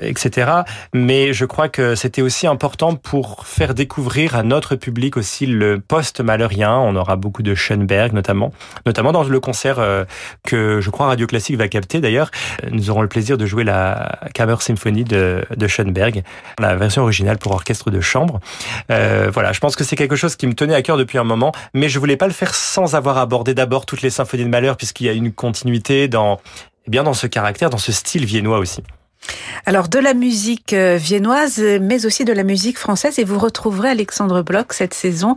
etc. 0.00 0.50
Mais 0.92 1.32
je 1.32 1.44
crois 1.44 1.68
que 1.68 1.94
c'était 1.94 2.22
aussi 2.22 2.46
important 2.46 2.94
pour 2.94 3.46
faire 3.46 3.74
découvrir 3.74 4.36
à 4.36 4.42
notre 4.42 4.76
public 4.76 5.16
aussi 5.16 5.46
le 5.46 5.80
post-malheurien. 5.80 6.76
On 6.78 6.94
aura 6.96 7.16
beaucoup 7.16 7.42
de 7.42 7.54
Schoenberg 7.54 8.12
notamment, 8.12 8.52
notamment 8.86 9.12
dans 9.12 9.24
le 9.24 9.40
concert 9.40 9.78
euh, 9.80 10.04
que 10.44 10.80
je 10.80 10.90
crois 10.90 11.06
Radio 11.06 11.26
Classique 11.26 11.56
va 11.56 11.68
capter 11.68 12.00
d'ailleurs. 12.00 12.30
Nous 12.70 12.90
aurons 12.90 13.02
le 13.02 13.08
plaisir 13.08 13.36
de 13.38 13.46
jouer 13.46 13.64
la 13.64 14.18
Kammer 14.34 14.56
Symphonie 14.60 15.04
de, 15.04 15.44
de 15.54 15.66
Schoenberg, 15.66 16.22
la 16.60 16.76
version 16.76 17.02
originale 17.02 17.38
pour 17.38 17.52
orchestre 17.52 17.90
de 17.90 18.00
chambre. 18.04 18.38
Euh, 18.90 19.30
voilà, 19.32 19.52
je 19.52 19.58
pense 19.58 19.74
que 19.74 19.82
c'est 19.82 19.96
quelque 19.96 20.16
chose 20.16 20.36
qui 20.36 20.46
me 20.46 20.54
tenait 20.54 20.74
à 20.74 20.82
cœur 20.82 20.96
depuis 20.96 21.18
un 21.18 21.24
moment, 21.24 21.52
mais 21.74 21.88
je 21.88 21.98
voulais 21.98 22.16
pas 22.16 22.26
le 22.26 22.32
faire 22.32 22.54
sans 22.54 22.94
avoir 22.94 23.18
abordé 23.18 23.54
d'abord 23.54 23.86
toutes 23.86 24.02
les 24.02 24.10
symphonies 24.10 24.44
de 24.44 24.48
Malheur, 24.48 24.76
puisqu'il 24.76 25.06
y 25.06 25.08
a 25.08 25.12
une 25.12 25.32
continuité 25.32 26.06
dans, 26.06 26.40
eh 26.86 26.90
bien, 26.90 27.02
dans 27.02 27.14
ce 27.14 27.26
caractère, 27.26 27.70
dans 27.70 27.78
ce 27.78 27.90
style 27.90 28.24
viennois 28.24 28.58
aussi. 28.58 28.82
Alors 29.66 29.88
de 29.88 29.98
la 29.98 30.12
musique 30.14 30.72
euh, 30.72 30.96
viennoise, 31.00 31.62
mais 31.80 32.04
aussi 32.04 32.24
de 32.24 32.32
la 32.32 32.42
musique 32.42 32.78
française, 32.78 33.18
et 33.18 33.24
vous 33.24 33.38
retrouverez 33.38 33.88
Alexandre 33.88 34.42
Bloch 34.42 34.72
cette 34.72 34.92
saison, 34.92 35.36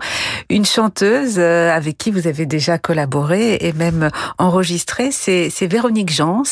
une 0.49 0.65
chanteuse 0.65 1.35
euh, 1.37 1.71
avec 1.71 1.97
qui 1.97 2.11
vous 2.11 2.27
avez 2.27 2.45
déjà 2.45 2.77
collaboré 2.77 3.57
et 3.61 3.71
même 3.73 4.09
enregistré, 4.37 5.11
c'est 5.11 5.67
Véronique 5.67 6.11
Jans, 6.11 6.43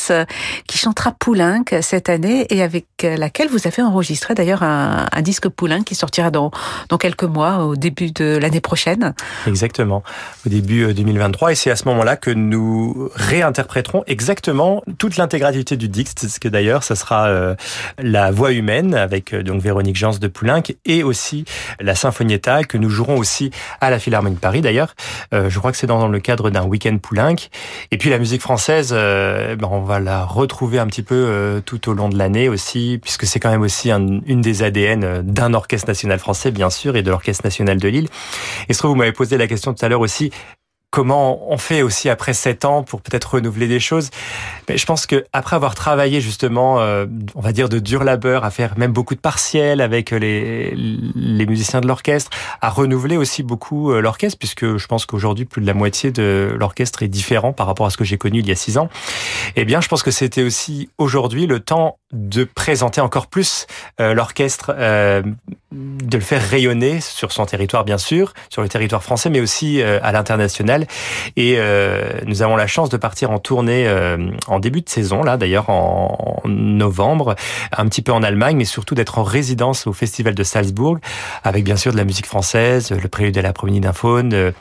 qui 0.68 0.77
chantera 0.77 1.12
Poulenc 1.12 1.65
cette 1.82 2.10
année 2.10 2.46
et 2.50 2.62
avec 2.62 2.86
laquelle 3.04 3.50
vous 3.50 3.68
avez 3.68 3.82
enregistré 3.82 4.34
d'ailleurs 4.34 4.63
un, 4.63 5.08
disque 5.22 5.50
Poulenc 5.50 5.84
qui 5.84 5.96
sortira 5.96 6.30
dans, 6.32 6.51
dans 6.89 6.98
quelques 6.98 7.24
mois, 7.24 7.65
au 7.65 7.75
début 7.75 8.12
de 8.12 8.38
l'année 8.42 8.62
prochaine. 8.62 9.13
Exactement, 9.48 10.04
au 10.46 10.50
début 10.50 10.94
2023, 10.94 11.48
euh, 11.48 11.51
et 11.51 11.56
c'est 11.56 11.72
à 11.72 11.75
ce 11.75 11.86
moment-là 11.86 12.15
que 12.15 12.32
nous 12.32 13.10
réinterpréterons 13.15 14.04
exactement 14.08 14.84
toute 14.98 15.18
l'intégralité 15.18 15.77
du 15.77 15.89
disque, 15.89 16.20
ce 16.20 16.39
que 16.39 16.48
d'ailleurs, 16.48 16.84
ça 16.84 16.96
sera 16.96 17.25
euh, 17.27 17.55
la 18.00 18.32
voix 18.32 18.51
humaine 18.51 18.96
avec 18.96 19.34
euh, 19.34 19.44
donc 19.44 19.62
Véronique 19.62 19.96
Jans 19.96 20.17
de 20.17 20.27
Poulenc 20.27 20.63
et 20.86 21.03
aussi 21.03 21.46
la 21.79 21.96
Sinfonietta 21.96 22.63
que 22.63 22.77
nous 22.77 22.89
jouerons 22.89 23.17
aussi 23.17 23.51
à 23.82 23.89
la 23.89 24.00
Philharmonie 24.00 24.36
de 24.36 24.39
Paris 24.39 24.62
d'ailleurs. 24.62 24.96
Euh, 25.34 25.50
je 25.50 25.60
crois 25.60 25.72
que 25.72 25.77
c'est 25.77 25.88
dans 25.88 26.08
le 26.08 26.20
cadre 26.20 26.50
d'un 26.50 26.63
week-end 26.63 26.98
Poulenc. 26.98 27.36
Et 27.91 27.98
puis 27.98 28.10
la 28.10 28.20
musique 28.20 28.41
française, 28.41 28.91
ben, 28.94 29.67
on 29.70 29.82
va 29.82 30.00
la 30.00 30.25
retrouver 30.25 30.79
un 30.79 30.88
petit 30.88 31.03
peu 31.03 31.62
tout 31.65 31.89
au 31.89 31.94
long 31.94 32.10
de 32.10 32.17
l'année 32.17 32.50
aussi, 32.50 33.00
puisque 33.01 33.25
c'est 33.25 33.39
quand 33.39 33.50
même 33.50 33.62
aussi 33.62 33.91
une 33.91 34.41
des 34.41 34.63
ADN 34.63 35.22
d'un 35.22 35.53
orchestre 35.53 35.88
national 35.88 36.20
français 36.20 36.51
bien 36.51 36.70
sûr 36.70 36.96
et 36.96 37.03
de 37.03 37.10
l'orchestre 37.10 37.46
national 37.46 37.77
de 37.77 37.88
Lille. 37.88 38.08
Et 38.70 38.74
ce 38.74 38.82
que 38.82 38.88
vous 38.88 38.96
m'avez 38.96 39.12
posé 39.12 39.38
la 39.38 39.48
question 39.48 39.74
tout 39.74 39.86
à 39.86 39.89
l'heure 39.89 40.01
aussi, 40.01 40.32
comment 40.89 41.51
on 41.51 41.58
fait 41.58 41.82
aussi 41.82 42.10
après 42.10 42.34
sept 42.34 42.65
ans 42.65 42.84
pour 42.84 43.01
peut-être 43.01 43.36
renouveler 43.36 43.68
des 43.68 43.80
choses. 43.80 44.10
Mais 44.70 44.77
je 44.77 44.86
pense 44.86 45.06
que 45.06 45.25
après 45.34 45.56
avoir 45.56 45.75
travaillé 45.75 46.22
justement, 46.22 46.80
euh, 46.80 47.06
on 47.36 47.42
va 47.42 47.51
dire 47.51 47.70
de 47.70 47.80
dur 47.80 48.04
labeur, 48.04 48.46
à 48.46 48.51
faire 48.51 48.77
même 48.77 48.94
beaucoup 48.94 49.15
de 49.15 49.20
partiels 49.20 49.82
avec 49.82 50.12
les, 50.12 50.74
les 50.75 51.46
musiciens 51.46 51.82
de 51.82 51.88
l'orchestre, 51.88 52.32
à 52.62 52.70
renouveler 52.70 53.18
aussi 53.18 53.44
beaucoup 53.44 53.92
euh, 53.92 54.00
l'orchestre, 54.00 54.39
puisque 54.39 54.77
je 54.77 54.88
pense 54.88 55.06
qu'aujourd'hui 55.06 55.46
plus 55.46 55.62
de 55.62 55.68
la 55.68 55.74
moitié 55.74 56.12
de 56.12 56.56
l'orchestre 56.58 57.04
est 57.04 57.08
différent 57.08 57.54
par 57.54 57.68
rapport 57.68 57.86
à 57.86 57.89
ce 57.89 57.98
que 57.98 58.04
j'ai 58.04 58.18
connu 58.18 58.39
il 58.39 58.48
y 58.48 58.51
a 58.51 58.56
six 58.56 58.77
ans. 58.77 58.89
Eh 59.56 59.65
bien, 59.65 59.82
je 59.82 59.88
pense 59.88 60.04
que 60.04 60.12
c'était 60.12 60.44
aussi 60.44 60.89
aujourd'hui 60.98 61.46
le 61.46 61.60
temps 61.60 61.98
de 62.15 62.44
présenter 62.44 63.01
encore 63.01 63.27
plus 63.27 63.68
euh, 64.00 64.13
l'orchestre, 64.13 64.74
euh, 64.77 65.22
de 65.72 66.18
le 66.18 66.24
faire 66.24 66.42
rayonner 66.42 67.01
sur 67.01 67.32
son 67.32 67.46
territoire 67.46 67.84
bien 67.84 67.98
sûr, 67.98 68.34
sur 68.50 68.62
le 68.62 68.70
territoire 68.70 69.04
français, 69.04 69.30
mais 69.30 69.42
aussi 69.42 69.82
euh, 69.82 70.00
à 70.01 70.12
l'international 70.12 70.85
et 71.36 71.56
euh, 71.58 72.10
nous 72.25 72.42
avons 72.42 72.56
la 72.56 72.68
chance 72.68 72.89
de 72.89 72.98
partir 72.98 73.32
en 73.32 73.39
tournée 73.39 73.88
euh, 73.88 74.32
en 74.48 74.60
début 74.60 74.82
de 74.82 74.89
saison, 74.89 75.24
là 75.24 75.38
d'ailleurs 75.38 75.70
en, 75.70 76.42
novembre, 76.46 77.36
un 77.75 77.86
petit 77.88 78.01
peu 78.01 78.12
en 78.12 78.24
Allemagne, 78.24 78.58
mais 78.58 78.65
surtout 78.65 78.96
d'être 78.96 79.18
en 79.18 79.24
résidence 79.24 79.88
au 79.88 79.94
Festival 79.94 80.36
de 80.36 80.44
Salzbourg, 80.44 80.98
avec 81.44 81.63
bien 81.63 81.75
sûr 81.75 81.92
de 81.92 81.98
la 81.98 82.04
musique 82.04 82.27
française, 82.27 82.92
le 82.92 83.08
prélude 83.08 83.38
à 83.38 83.42
la 83.42 83.54
promenade 83.54 83.84
d'un 83.84 83.94
faune, 83.94 84.34
euh, 84.34 84.51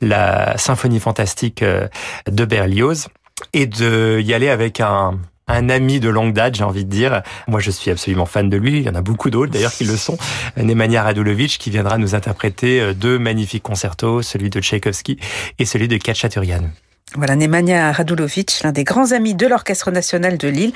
la 0.00 0.56
symphonie 0.56 1.00
fantastique 1.00 1.64
de 1.64 2.44
Berlioz, 2.44 3.08
et 3.52 3.66
de 3.66 4.20
y 4.20 4.34
aller 4.34 4.48
avec 4.48 4.80
un, 4.80 5.18
un 5.52 5.68
ami 5.68 6.00
de 6.00 6.08
longue 6.08 6.32
date, 6.32 6.56
j'ai 6.56 6.64
envie 6.64 6.84
de 6.84 6.90
dire. 6.90 7.22
Moi, 7.46 7.60
je 7.60 7.70
suis 7.70 7.90
absolument 7.90 8.26
fan 8.26 8.48
de 8.48 8.56
lui. 8.56 8.78
Il 8.78 8.82
y 8.82 8.88
en 8.88 8.94
a 8.94 9.02
beaucoup 9.02 9.30
d'autres, 9.30 9.52
d'ailleurs, 9.52 9.72
qui 9.72 9.84
le 9.84 9.96
sont. 9.96 10.16
Nemanja 10.56 11.02
Radulovic, 11.02 11.58
qui 11.58 11.70
viendra 11.70 11.98
nous 11.98 12.14
interpréter 12.14 12.80
euh, 12.80 12.94
deux 12.94 13.18
magnifiques 13.18 13.62
concertos, 13.62 14.22
celui 14.22 14.50
de 14.50 14.60
Tchaïkovski 14.60 15.18
et 15.58 15.64
celui 15.64 15.88
de 15.88 15.96
Kachaturian. 15.96 16.62
Voilà, 17.14 17.36
Nemanja 17.36 17.92
Radulovic, 17.92 18.62
l'un 18.64 18.72
des 18.72 18.84
grands 18.84 19.12
amis 19.12 19.34
de 19.34 19.46
l'Orchestre 19.46 19.90
national 19.90 20.38
de 20.38 20.48
Lille, 20.48 20.72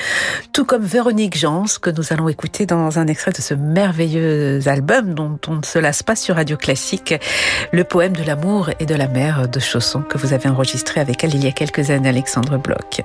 tout 0.52 0.66
comme 0.66 0.84
Véronique 0.84 1.36
Jans, 1.36 1.64
que 1.80 1.88
nous 1.88 2.12
allons 2.12 2.28
écouter 2.28 2.66
dans 2.66 2.98
un 2.98 3.06
extrait 3.06 3.32
de 3.32 3.40
ce 3.40 3.54
merveilleux 3.54 4.60
album 4.68 5.14
dont 5.14 5.38
on 5.48 5.54
ne 5.54 5.64
se 5.64 5.78
lasse 5.78 6.02
pas 6.02 6.14
sur 6.14 6.34
Radio 6.34 6.58
Classique, 6.58 7.14
le 7.72 7.84
poème 7.84 8.14
de 8.14 8.22
l'amour 8.22 8.68
et 8.80 8.84
de 8.84 8.94
la 8.94 9.08
mer 9.08 9.48
de 9.48 9.58
Chausson 9.58 10.02
que 10.02 10.18
vous 10.18 10.34
avez 10.34 10.50
enregistré 10.50 11.00
avec 11.00 11.24
elle 11.24 11.34
il 11.34 11.42
y 11.42 11.48
a 11.48 11.52
quelques 11.52 11.88
années, 11.88 12.10
Alexandre 12.10 12.58
Bloch. 12.58 13.00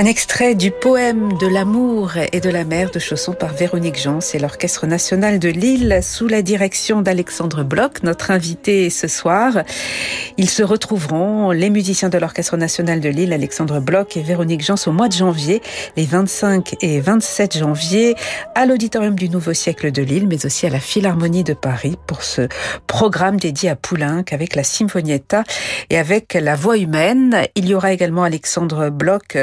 Un 0.00 0.06
extrait 0.06 0.54
du 0.54 0.70
poème 0.70 1.36
de 1.36 1.46
l'amour 1.46 2.12
et 2.32 2.40
de 2.40 2.48
la 2.48 2.64
mer 2.64 2.90
de 2.90 2.98
Chausson 2.98 3.34
par 3.34 3.52
Véronique 3.52 4.00
Jans 4.00 4.20
et 4.32 4.38
l'Orchestre 4.38 4.86
national 4.86 5.38
de 5.38 5.50
Lille 5.50 6.00
sous 6.02 6.26
la 6.26 6.40
direction 6.40 7.02
d'Alexandre 7.02 7.64
Bloch, 7.64 8.02
notre 8.02 8.30
invité 8.30 8.88
ce 8.88 9.08
soir. 9.08 9.58
Ils 10.38 10.48
se 10.48 10.62
retrouveront, 10.62 11.50
les 11.50 11.68
musiciens 11.68 12.08
de 12.08 12.16
l'Orchestre 12.16 12.56
national 12.56 13.00
de 13.00 13.10
Lille, 13.10 13.34
Alexandre 13.34 13.78
Bloch 13.78 14.16
et 14.16 14.22
Véronique 14.22 14.64
Jans, 14.64 14.76
au 14.86 14.92
mois 14.92 15.08
de 15.08 15.12
janvier, 15.12 15.60
les 15.98 16.06
25 16.06 16.76
et 16.80 16.98
27 17.02 17.58
janvier, 17.58 18.14
à 18.54 18.64
l'Auditorium 18.64 19.16
du 19.16 19.28
Nouveau 19.28 19.52
Siècle 19.52 19.92
de 19.92 20.00
Lille, 20.00 20.28
mais 20.28 20.46
aussi 20.46 20.64
à 20.64 20.70
la 20.70 20.80
Philharmonie 20.80 21.44
de 21.44 21.52
Paris 21.52 21.98
pour 22.06 22.22
ce 22.22 22.48
programme 22.86 23.38
dédié 23.38 23.68
à 23.68 23.76
Poulenc 23.76 24.24
avec 24.32 24.56
la 24.56 24.64
Sinfonietta 24.64 25.44
et 25.90 25.98
avec 25.98 26.32
la 26.32 26.56
voix 26.56 26.78
humaine. 26.78 27.42
Il 27.54 27.68
y 27.68 27.74
aura 27.74 27.92
également 27.92 28.22
Alexandre 28.22 28.88
Bloch 28.88 29.36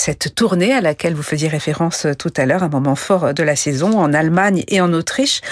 cette 0.00 0.34
tournée 0.34 0.72
à 0.72 0.80
laquelle 0.80 1.14
vous 1.14 1.22
faisiez 1.22 1.48
référence 1.48 2.06
tout 2.18 2.32
à 2.38 2.46
l'heure, 2.46 2.62
un 2.62 2.70
moment 2.70 2.94
fort 2.94 3.34
de 3.34 3.42
la 3.42 3.54
saison 3.54 3.98
en 3.98 4.14
Allemagne 4.14 4.64
et 4.68 4.80
en 4.80 4.94
Autriche 4.94 5.42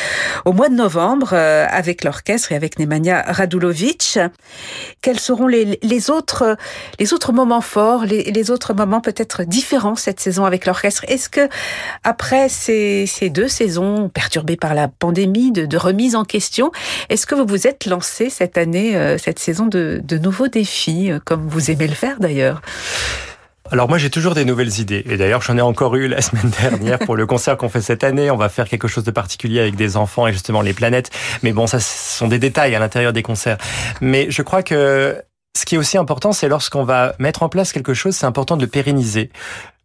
au 0.46 0.54
mois 0.54 0.70
de 0.70 0.74
novembre 0.74 1.30
euh, 1.34 1.66
avec 1.68 2.02
l'orchestre 2.02 2.52
et 2.52 2.56
avec 2.56 2.78
Nemanja 2.78 3.22
Radulovic. 3.26 4.18
Quels 5.02 5.20
seront 5.20 5.48
les, 5.48 5.78
les 5.82 6.08
autres 6.08 6.56
les 6.98 7.12
autres 7.12 7.32
moments 7.32 7.60
forts, 7.60 8.06
les, 8.06 8.24
les 8.24 8.50
autres 8.50 8.72
moments 8.72 9.02
peut-être 9.02 9.44
différents 9.44 9.96
cette 9.96 10.18
saison 10.18 10.46
avec 10.46 10.64
l'orchestre? 10.64 11.04
Est-ce 11.08 11.28
que 11.28 11.46
après 12.02 12.48
ces, 12.48 13.04
ces 13.06 13.28
deux 13.28 13.48
saisons 13.48 14.08
perturbées 14.08 14.56
par 14.56 14.72
la 14.72 14.88
pandémie, 14.88 15.52
de, 15.52 15.66
de 15.66 15.76
remise 15.76 16.16
en 16.16 16.24
question, 16.24 16.72
est-ce 17.10 17.26
que 17.26 17.34
vous 17.34 17.44
vous 17.46 17.66
êtes 17.66 17.84
lancé 17.84 18.30
cette 18.30 18.56
année, 18.56 18.96
euh, 18.96 19.18
cette 19.18 19.38
saison 19.38 19.66
de, 19.66 20.00
de 20.02 20.16
nouveaux 20.16 20.48
défis, 20.48 21.12
euh, 21.12 21.18
comme 21.22 21.46
vous 21.46 21.70
aimez 21.70 21.86
le 21.86 21.94
faire 21.94 22.18
d'ailleurs? 22.18 22.62
Alors 23.70 23.88
moi 23.88 23.98
j'ai 23.98 24.10
toujours 24.10 24.34
des 24.34 24.44
nouvelles 24.44 24.80
idées 24.80 25.04
et 25.08 25.16
d'ailleurs 25.16 25.42
j'en 25.42 25.56
ai 25.56 25.60
encore 25.60 25.94
eu 25.96 26.08
la 26.08 26.20
semaine 26.22 26.50
dernière 26.60 26.98
pour 26.98 27.16
le 27.16 27.26
concert 27.26 27.56
qu'on 27.56 27.68
fait 27.68 27.80
cette 27.80 28.04
année. 28.04 28.30
On 28.30 28.36
va 28.36 28.48
faire 28.48 28.68
quelque 28.68 28.88
chose 28.88 29.04
de 29.04 29.10
particulier 29.10 29.60
avec 29.60 29.76
des 29.76 29.96
enfants 29.96 30.26
et 30.26 30.32
justement 30.32 30.62
les 30.62 30.72
planètes. 30.72 31.10
Mais 31.42 31.52
bon 31.52 31.66
ça 31.66 31.80
ce 31.80 32.18
sont 32.18 32.28
des 32.28 32.38
détails 32.38 32.74
à 32.74 32.78
l'intérieur 32.78 33.12
des 33.12 33.22
concerts. 33.22 33.58
Mais 34.00 34.30
je 34.30 34.42
crois 34.42 34.62
que 34.62 35.22
ce 35.56 35.64
qui 35.64 35.74
est 35.74 35.78
aussi 35.78 35.98
important, 35.98 36.32
c'est 36.32 36.48
lorsqu'on 36.48 36.84
va 36.84 37.14
mettre 37.18 37.42
en 37.42 37.48
place 37.48 37.72
quelque 37.72 37.94
chose, 37.94 38.14
c'est 38.14 38.26
important 38.26 38.56
de 38.56 38.66
pérenniser. 38.66 39.30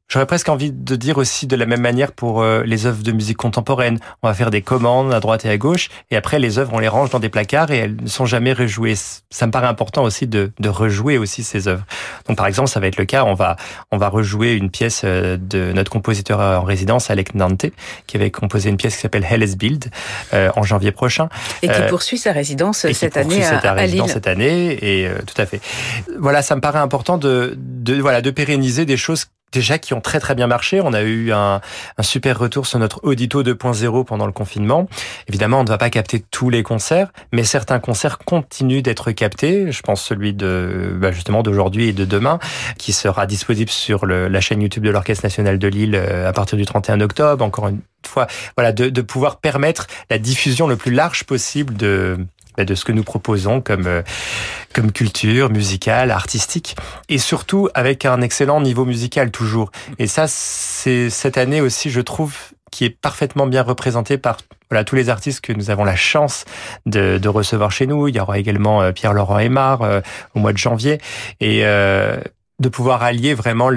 J'aurais 0.10 0.28
presque 0.28 0.50
envie 0.50 0.72
de 0.72 0.96
dire 0.96 1.18
aussi 1.18 1.48
de 1.48 1.56
la 1.56 1.66
même 1.66 1.82
manière 1.82 2.12
pour 2.12 2.44
euh, 2.44 2.62
les 2.66 2.86
œuvres 2.86 3.02
de 3.02 3.12
musique 3.12 3.38
contemporaine. 3.38 3.98
On 4.22 4.28
va 4.28 4.36
faire 4.36 4.52
des 4.52 4.62
commandes 4.62 5.12
à 5.12 5.20
droite 5.20 5.44
et 5.46 5.50
à 5.50 5.58
gauche, 5.58 5.90
et 6.12 6.16
après 6.16 6.38
les 6.38 6.60
œuvres, 6.60 6.72
on 6.74 6.80
les 6.80 6.88
range 6.88 7.10
dans 7.10 7.20
des 7.20 7.30
placards 7.30 7.72
et 7.72 7.78
elles 7.78 7.96
ne 8.00 8.08
sont 8.08 8.28
jamais 8.28 8.54
rejouées. 8.54 8.94
Ça 9.32 9.48
me 9.48 9.52
paraît 9.52 9.66
important 9.68 10.04
aussi 10.04 10.28
de, 10.28 10.52
de 10.60 10.70
rejouer 10.70 11.18
aussi 11.18 11.44
ces 11.44 11.68
œuvres. 11.68 11.84
Donc 12.28 12.38
par 12.38 12.46
exemple, 12.46 12.70
ça 12.70 12.80
va 12.80 12.86
être 12.88 12.98
le 12.98 13.06
cas, 13.06 13.24
on 13.24 13.34
va 13.34 13.56
on 13.92 13.98
va 13.98 14.08
rejouer 14.08 14.54
une 14.54 14.70
pièce 14.70 15.02
euh, 15.04 15.36
de 15.38 15.74
notre 15.74 15.90
compositeur 15.90 16.40
en 16.40 16.64
résidence, 16.64 17.10
Alec 17.10 17.34
Nante, 17.34 17.66
qui 18.06 18.18
avait 18.18 18.30
composé 18.30 18.70
une 18.70 18.78
pièce 18.78 18.96
qui 18.96 19.02
s'appelle 19.02 19.26
Helles 19.28 19.56
Build 19.56 19.90
euh, 20.36 20.52
en 20.56 20.62
janvier 20.62 20.92
prochain. 20.92 21.28
Et 21.64 21.68
qui 21.68 21.82
poursuit 21.90 22.20
sa 22.20 22.34
résidence 22.34 22.86
cette 22.92 23.18
année 23.18 23.44
à, 23.44 23.58
à 23.58 23.86
Lille. 23.88 24.04
cette 24.08 24.28
année, 24.28 24.78
et 24.82 25.10
tout 25.26 25.42
à 25.42 25.48
fait. 25.48 25.60
Voilà, 26.20 26.44
ça 26.44 26.56
me 26.56 26.62
paraît 26.62 26.80
important 26.80 27.18
de, 27.18 27.58
de 27.58 28.00
voilà 28.00 28.22
de 28.22 28.30
pérenniser 28.30 28.86
des 28.86 28.98
choses 28.98 29.26
déjà 29.54 29.78
qui 29.78 29.94
ont 29.94 30.02
très 30.02 30.20
très 30.20 30.36
bien 30.36 30.48
marché. 30.48 30.82
On 30.82 30.92
a 30.94 31.02
eu 31.02 31.32
un, 31.32 31.62
un 31.98 32.04
super 32.04 32.38
retour 32.38 32.66
sur 32.68 32.80
notre 32.80 33.00
Audito 33.04 33.44
2.0 33.44 34.04
pendant 34.04 34.26
le 34.26 34.32
confinement. 34.32 34.88
Évidemment, 35.28 35.60
on 35.62 35.64
ne 35.64 35.70
va 35.70 35.78
pas 35.78 35.90
capter 35.90 36.24
tous 36.32 36.50
les 36.50 36.64
concerts, 36.64 37.14
mais 37.32 37.44
certains 37.44 37.80
concerts 37.80 38.18
continuent 38.18 38.82
d'être 38.82 39.12
captés. 39.12 39.72
Je 39.72 39.82
pense 39.82 40.02
celui 40.02 40.34
de 40.34 40.96
bah 40.98 41.12
justement 41.12 41.44
d'aujourd'hui 41.44 41.90
et 41.90 41.94
de 41.94 42.06
demain, 42.06 42.40
qui 42.78 42.92
sera 42.94 43.26
disponible 43.26 43.70
sur 43.70 44.06
le, 44.06 44.28
la 44.28 44.42
chaîne 44.42 44.62
YouTube 44.62 44.84
de 44.84 44.90
l'Orchestre 44.90 45.26
national 45.26 45.60
de 45.60 45.68
Lille 45.68 45.96
euh, 45.96 46.28
à 46.28 46.34
partir 46.34 46.58
du 46.58 46.66
31 46.66 47.00
octobre. 47.02 47.46
Encore 47.46 47.68
une 47.68 47.82
fois, 48.06 48.28
voilà, 48.58 48.72
de, 48.72 48.90
de 48.90 49.02
pouvoir 49.02 49.38
permettre 49.38 49.88
la 50.10 50.18
diffusion 50.18 50.68
le 50.68 50.76
plus 50.76 50.92
large 50.92 51.24
possible 51.24 51.76
de 51.76 52.18
de 52.58 52.76
ce 52.76 52.86
que 52.86 52.92
nous 52.92 53.04
proposons 53.04 53.62
comme 53.62 54.04
comme 54.74 54.92
culture 54.92 55.50
musicale, 55.50 56.12
artistique, 56.12 56.76
et 57.10 57.18
surtout 57.18 57.70
avec 57.74 58.06
un 58.06 58.22
excellent 58.22 58.62
niveau 58.62 58.86
musical 58.86 59.32
toujours. 59.32 59.72
Et 60.00 60.08
ça, 60.08 60.26
c'est 60.28 61.10
cette 61.10 61.38
année 61.38 61.62
aussi, 61.62 61.92
je 61.92 62.02
trouve, 62.02 62.36
qui 62.72 62.86
est 62.86 62.90
parfaitement 62.90 63.46
bien 63.46 63.62
représenté 63.62 64.18
par 64.18 64.38
voilà 64.70 64.84
tous 64.84 64.96
les 64.96 65.10
artistes 65.10 65.42
que 65.42 65.54
nous 65.54 65.70
avons 65.70 65.84
la 65.84 65.96
chance 65.96 66.46
de, 66.88 67.20
de 67.20 67.30
recevoir 67.30 67.72
chez 67.72 67.86
nous. 67.86 68.08
Il 68.08 68.16
y 68.16 68.20
aura 68.20 68.40
également 68.40 68.92
Pierre-Laurent 68.92 69.38
Aymar 69.38 70.02
au 70.34 70.40
mois 70.40 70.54
de 70.54 70.58
janvier 70.58 71.00
et 71.40 71.64
de 72.60 72.70
pouvoir 72.70 73.04
allier 73.04 73.34
vraiment 73.34 73.70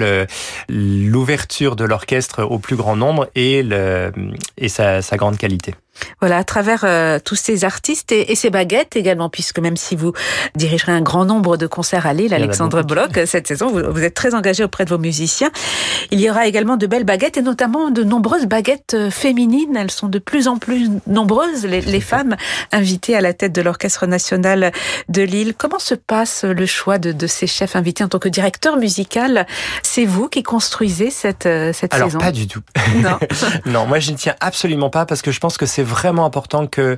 l'ouverture 0.69 1.75
de 1.75 1.83
l'orchestre 1.83 2.43
au 2.43 2.57
plus 2.57 2.75
grand 2.75 2.95
nombre 2.95 3.29
et, 3.35 3.61
le, 3.61 4.11
et 4.57 4.69
sa, 4.69 5.01
sa 5.01 5.17
grande 5.17 5.37
qualité. 5.37 5.75
Voilà, 6.19 6.37
à 6.37 6.43
travers 6.43 6.81
euh, 6.83 7.19
tous 7.23 7.35
ces 7.35 7.65
artistes 7.65 8.11
et, 8.11 8.31
et, 8.31 8.35
ces 8.35 8.49
baguettes 8.49 8.95
également, 8.95 9.29
puisque 9.29 9.59
même 9.59 9.77
si 9.77 9.95
vous 9.95 10.13
dirigerez 10.55 10.91
un 10.91 11.01
grand 11.01 11.25
nombre 11.25 11.57
de 11.57 11.67
concerts 11.67 12.07
à 12.07 12.13
Lille, 12.13 12.33
Alexandre 12.33 12.83
Bloch, 12.83 13.25
cette 13.25 13.47
saison, 13.47 13.69
vous, 13.69 13.81
vous, 13.91 14.03
êtes 14.03 14.13
très 14.13 14.35
engagé 14.35 14.63
auprès 14.63 14.85
de 14.85 14.89
vos 14.89 14.97
musiciens. 14.97 15.51
Il 16.11 16.19
y 16.19 16.29
aura 16.29 16.47
également 16.47 16.77
de 16.77 16.87
belles 16.87 17.03
baguettes 17.03 17.37
et 17.37 17.41
notamment 17.41 17.89
de 17.89 18.03
nombreuses 18.03 18.45
baguettes 18.45 18.93
euh, 18.93 19.09
féminines. 19.09 19.75
Elles 19.75 19.91
sont 19.91 20.07
de 20.07 20.19
plus 20.19 20.47
en 20.47 20.57
plus 20.57 20.89
nombreuses, 21.07 21.65
les, 21.65 21.81
les 21.81 22.01
femmes 22.01 22.35
invitées 22.71 23.15
à 23.15 23.21
la 23.21 23.33
tête 23.33 23.53
de 23.53 23.61
l'Orchestre 23.61 24.07
national 24.07 24.71
de 25.09 25.21
Lille. 25.21 25.53
Comment 25.57 25.79
se 25.79 25.95
passe 25.95 26.43
le 26.43 26.65
choix 26.65 26.97
de, 26.97 27.11
de 27.11 27.27
ces 27.27 27.47
chefs 27.47 27.75
invités 27.75 28.03
en 28.03 28.07
tant 28.07 28.19
que 28.19 28.29
directeur 28.29 28.77
musical? 28.77 29.45
C'est 29.83 30.05
vous 30.05 30.29
qui 30.29 30.43
construisez 30.43 31.09
cette, 31.09 31.45
euh, 31.45 31.73
cette 31.73 31.93
Alors, 31.93 32.07
saison? 32.07 32.19
pas 32.19 32.31
du 32.31 32.47
tout. 32.47 32.61
Non. 32.97 33.17
non, 33.65 33.85
moi 33.85 33.99
je 33.99 34.11
ne 34.11 34.17
tiens 34.17 34.35
absolument 34.39 34.89
pas 34.89 35.05
parce 35.05 35.21
que 35.21 35.31
je 35.31 35.39
pense 35.39 35.57
que 35.57 35.65
c'est 35.65 35.83
vraiment 35.87 36.25
important 36.25 36.67
que 36.67 36.97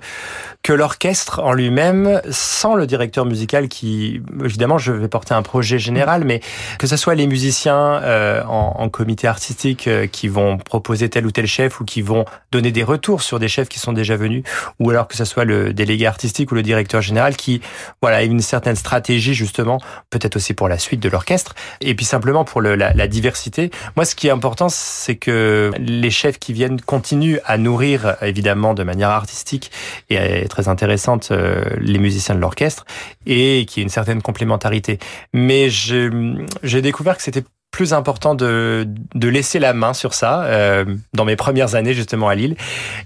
que 0.62 0.74
l'orchestre 0.74 1.40
en 1.40 1.54
lui-même, 1.54 2.22
sans 2.30 2.76
le 2.76 2.86
directeur 2.86 3.26
musical 3.26 3.70
qui, 3.70 4.22
évidemment, 4.44 4.78
je 4.78 4.92
vais 4.92 5.08
porter 5.08 5.34
un 5.34 5.42
projet 5.42 5.80
général, 5.80 6.26
mais 6.26 6.42
que 6.78 6.86
ce 6.86 6.98
soit 6.98 7.16
les 7.16 7.28
musiciens 7.28 8.02
euh, 8.04 8.44
en, 8.44 8.76
en, 8.78 8.90
comité 8.90 9.28
artistique 9.28 9.88
euh, 9.88 10.06
qui 10.06 10.28
vont 10.28 10.58
proposer 10.58 11.10
tel 11.10 11.26
ou 11.26 11.32
tel 11.32 11.48
chef 11.48 11.80
ou 11.80 11.86
qui 11.86 12.02
vont 12.02 12.26
donner 12.52 12.72
des 12.72 12.84
retours 12.84 13.22
sur 13.22 13.40
des 13.40 13.48
chefs 13.48 13.70
qui 13.70 13.80
sont 13.80 13.94
déjà 13.94 14.18
venus, 14.18 14.44
ou 14.80 14.90
alors 14.90 15.08
que 15.08 15.16
ce 15.16 15.24
soit 15.24 15.46
le 15.46 15.74
délégué 15.74 16.06
artistique 16.06 16.52
ou 16.52 16.56
le 16.56 16.62
directeur 16.62 17.02
général 17.02 17.38
qui, 17.38 17.62
voilà, 18.02 18.18
a 18.18 18.24
une 18.24 18.42
certaine 18.42 18.76
stratégie 18.76 19.34
justement, 19.34 19.80
peut-être 20.10 20.36
aussi 20.36 20.54
pour 20.54 20.68
la 20.68 20.78
suite 20.78 21.00
de 21.00 21.08
l'orchestre, 21.08 21.56
et 21.80 21.96
puis 21.96 22.06
simplement 22.06 22.44
pour 22.44 22.60
le, 22.60 22.76
la, 22.76 22.94
la 22.94 23.08
diversité. 23.08 23.72
Moi, 23.96 24.04
ce 24.04 24.14
qui 24.14 24.28
est 24.28 24.32
important, 24.32 24.68
c'est 24.68 25.16
que 25.16 25.72
les 25.80 26.12
chefs 26.12 26.38
qui 26.38 26.52
viennent 26.52 26.82
continuent 26.82 27.40
à 27.46 27.58
nourrir 27.58 28.18
évidemment 28.22 28.74
de 28.80 28.84
manière 28.84 29.10
artistique 29.10 29.72
et 30.10 30.48
très 30.50 30.68
intéressante 30.68 31.30
euh, 31.32 31.64
les 31.80 32.00
musiciens 32.00 32.36
de 32.36 32.40
l'orchestre 32.40 32.86
et 33.26 33.66
qui 33.68 33.82
a 33.82 33.84
une 33.84 33.90
certaine 33.90 34.22
complémentarité. 34.22 34.98
Mais 35.34 35.70
j'ai 35.70 36.82
découvert 36.82 37.18
que 37.18 37.24
c'était 37.24 37.44
plus 37.72 37.94
important 37.94 38.36
de, 38.36 38.88
de 39.16 39.28
laisser 39.28 39.60
la 39.60 39.74
main 39.74 39.94
sur 39.94 40.14
ça 40.14 40.44
euh, 40.44 40.86
dans 41.14 41.26
mes 41.26 41.36
premières 41.36 41.76
années 41.76 41.94
justement 41.94 42.28
à 42.28 42.36
Lille 42.36 42.56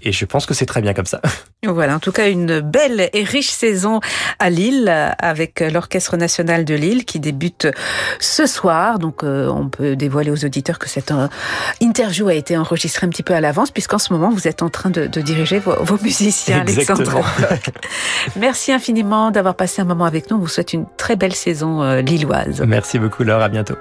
et 0.02 0.12
je 0.12 0.24
pense 0.24 0.46
que 0.46 0.54
c'est 0.54 0.66
très 0.66 0.80
bien 0.80 0.94
comme 0.94 1.06
ça. 1.06 1.20
Voilà, 1.66 1.96
en 1.96 1.98
tout 1.98 2.12
cas 2.12 2.28
une 2.28 2.60
belle 2.60 3.08
et 3.14 3.24
riche 3.24 3.48
saison 3.48 4.00
à 4.38 4.50
Lille 4.50 4.92
avec 5.18 5.60
l'Orchestre 5.60 6.18
national 6.18 6.66
de 6.66 6.74
Lille 6.74 7.06
qui 7.06 7.20
débute 7.20 7.68
ce 8.20 8.44
soir. 8.44 8.98
Donc 8.98 9.24
euh, 9.24 9.48
on 9.48 9.70
peut 9.70 9.96
dévoiler 9.96 10.30
aux 10.30 10.44
auditeurs 10.44 10.78
que 10.78 10.90
cette 10.90 11.10
euh, 11.10 11.26
interview 11.80 12.28
a 12.28 12.34
été 12.34 12.58
enregistrée 12.58 13.06
un 13.06 13.08
petit 13.08 13.22
peu 13.22 13.32
à 13.32 13.40
l'avance 13.40 13.70
puisqu'en 13.70 13.96
ce 13.96 14.12
moment 14.12 14.28
vous 14.28 14.46
êtes 14.46 14.62
en 14.62 14.68
train 14.68 14.90
de, 14.90 15.06
de 15.06 15.20
diriger 15.22 15.58
vos, 15.58 15.82
vos 15.82 15.96
musiciens, 16.02 16.60
Exactement. 16.60 17.22
Alexandre. 17.48 17.72
Merci 18.36 18.70
infiniment 18.70 19.30
d'avoir 19.30 19.54
passé 19.54 19.80
un 19.80 19.86
moment 19.86 20.04
avec 20.04 20.30
nous. 20.30 20.36
On 20.36 20.40
vous 20.40 20.48
souhaite 20.48 20.74
une 20.74 20.84
très 20.98 21.16
belle 21.16 21.34
saison 21.34 21.82
euh, 21.82 22.02
lilloise. 22.02 22.62
Merci 22.66 22.98
beaucoup 22.98 23.24
Laure, 23.24 23.40
à 23.40 23.48
bientôt. 23.48 23.76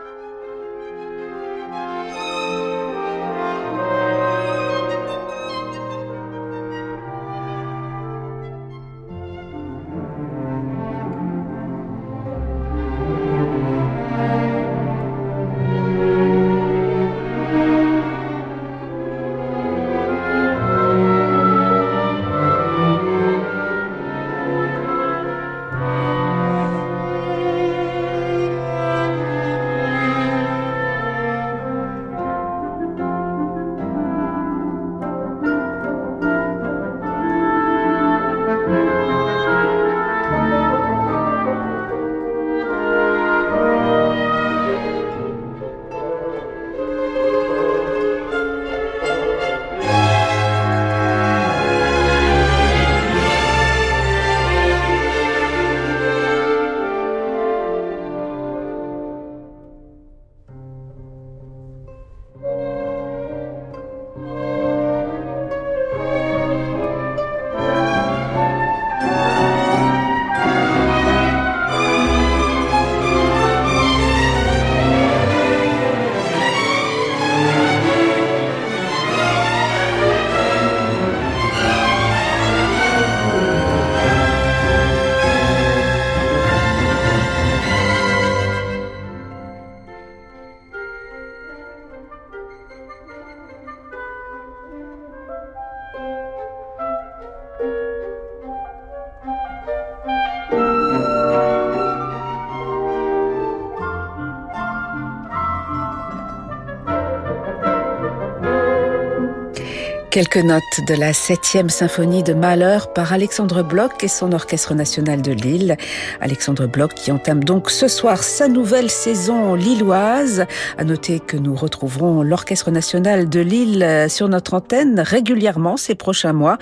Quelques 110.14 110.38
notes 110.38 110.86
de 110.88 110.94
la 110.94 111.12
septième 111.12 111.70
symphonie 111.70 112.22
de 112.22 112.36
Mahler 112.36 112.78
par 112.94 113.14
Alexandre 113.14 113.64
Bloch 113.64 114.04
et 114.04 114.08
son 114.08 114.32
Orchestre 114.32 114.76
national 114.76 115.24
de 115.24 115.32
Lille. 115.32 115.76
Alexandre 116.22 116.68
Bloch 116.68 116.94
qui 116.94 117.12
entame 117.12 117.44
donc 117.44 117.72
ce 117.72 117.88
soir 117.88 118.22
sa 118.22 118.48
nouvelle 118.48 118.92
saison 118.92 119.56
lilloise. 119.56 120.46
À 120.78 120.84
noter 120.84 121.20
que 121.20 121.36
nous 121.36 121.56
retrouverons 121.56 122.22
l'Orchestre 122.22 122.70
national 122.70 123.28
de 123.28 123.40
Lille 123.40 124.06
sur 124.08 124.30
notre 124.30 124.54
antenne 124.54 125.00
régulièrement 125.00 125.78
ces 125.78 125.96
prochains 125.96 126.34
mois. 126.34 126.60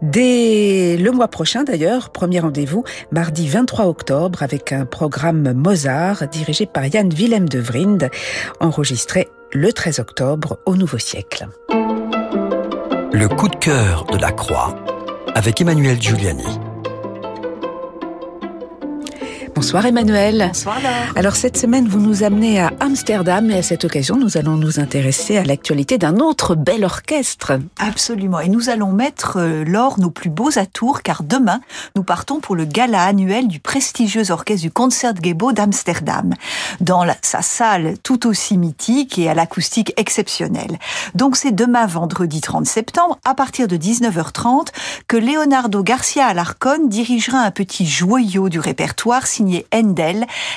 Dès 0.00 0.96
le 0.96 1.10
mois 1.10 1.28
prochain 1.28 1.64
d'ailleurs, 1.64 2.08
premier 2.08 2.40
rendez-vous 2.40 2.84
mardi 3.12 3.48
23 3.48 3.84
octobre 3.84 4.42
avec 4.42 4.72
un 4.72 4.86
programme 4.86 5.52
Mozart 5.52 6.26
dirigé 6.28 6.64
par 6.64 6.86
Yann 6.86 7.10
Willem 7.10 7.50
de 7.50 7.58
Vrind, 7.58 8.08
enregistré 8.60 9.28
le 9.52 9.74
13 9.74 9.98
octobre 9.98 10.58
au 10.64 10.74
Nouveau 10.74 10.98
Siècle. 10.98 11.48
Le 13.12 13.26
coup 13.26 13.48
de 13.48 13.56
cœur 13.56 14.04
de 14.04 14.18
la 14.18 14.32
Croix 14.32 14.74
avec 15.34 15.60
Emmanuel 15.60 16.00
Giuliani. 16.00 16.67
Bonsoir 19.58 19.86
Emmanuel. 19.86 20.44
Bonsoir 20.46 20.80
Laure. 20.80 21.12
Alors 21.16 21.34
cette 21.34 21.56
semaine, 21.56 21.88
vous 21.88 21.98
nous 21.98 22.22
amenez 22.22 22.60
à 22.60 22.70
Amsterdam 22.78 23.50
et 23.50 23.58
à 23.58 23.62
cette 23.64 23.84
occasion, 23.84 24.16
nous 24.16 24.36
allons 24.36 24.54
nous 24.54 24.78
intéresser 24.78 25.36
à 25.36 25.42
l'actualité 25.42 25.98
d'un 25.98 26.18
autre 26.18 26.54
bel 26.54 26.84
orchestre. 26.84 27.58
Absolument. 27.80 28.38
Et 28.38 28.48
nous 28.48 28.68
allons 28.68 28.92
mettre, 28.92 29.40
euh, 29.40 29.64
Laure, 29.64 29.98
nos 29.98 30.10
plus 30.10 30.30
beaux 30.30 30.60
atours 30.60 31.02
car 31.02 31.24
demain, 31.24 31.60
nous 31.96 32.04
partons 32.04 32.38
pour 32.38 32.54
le 32.54 32.66
gala 32.66 33.02
annuel 33.02 33.48
du 33.48 33.58
prestigieux 33.58 34.30
orchestre 34.30 34.62
du 34.62 34.70
Concertgebouw 34.70 35.50
d'Amsterdam. 35.50 36.34
Dans 36.80 37.02
la, 37.02 37.16
sa 37.22 37.42
salle 37.42 37.96
tout 38.04 38.28
aussi 38.28 38.56
mythique 38.56 39.18
et 39.18 39.28
à 39.28 39.34
l'acoustique 39.34 39.92
exceptionnelle. 39.96 40.78
Donc 41.16 41.34
c'est 41.34 41.50
demain 41.50 41.86
vendredi 41.86 42.40
30 42.40 42.64
septembre 42.64 43.18
à 43.24 43.34
partir 43.34 43.66
de 43.66 43.76
19h30 43.76 44.68
que 45.08 45.16
Leonardo 45.16 45.82
Garcia 45.82 46.26
Alarcon 46.26 46.86
dirigera 46.86 47.40
un 47.40 47.50
petit 47.50 47.86
joyau 47.86 48.48
du 48.50 48.60
répertoire 48.60 49.26
signé 49.26 49.47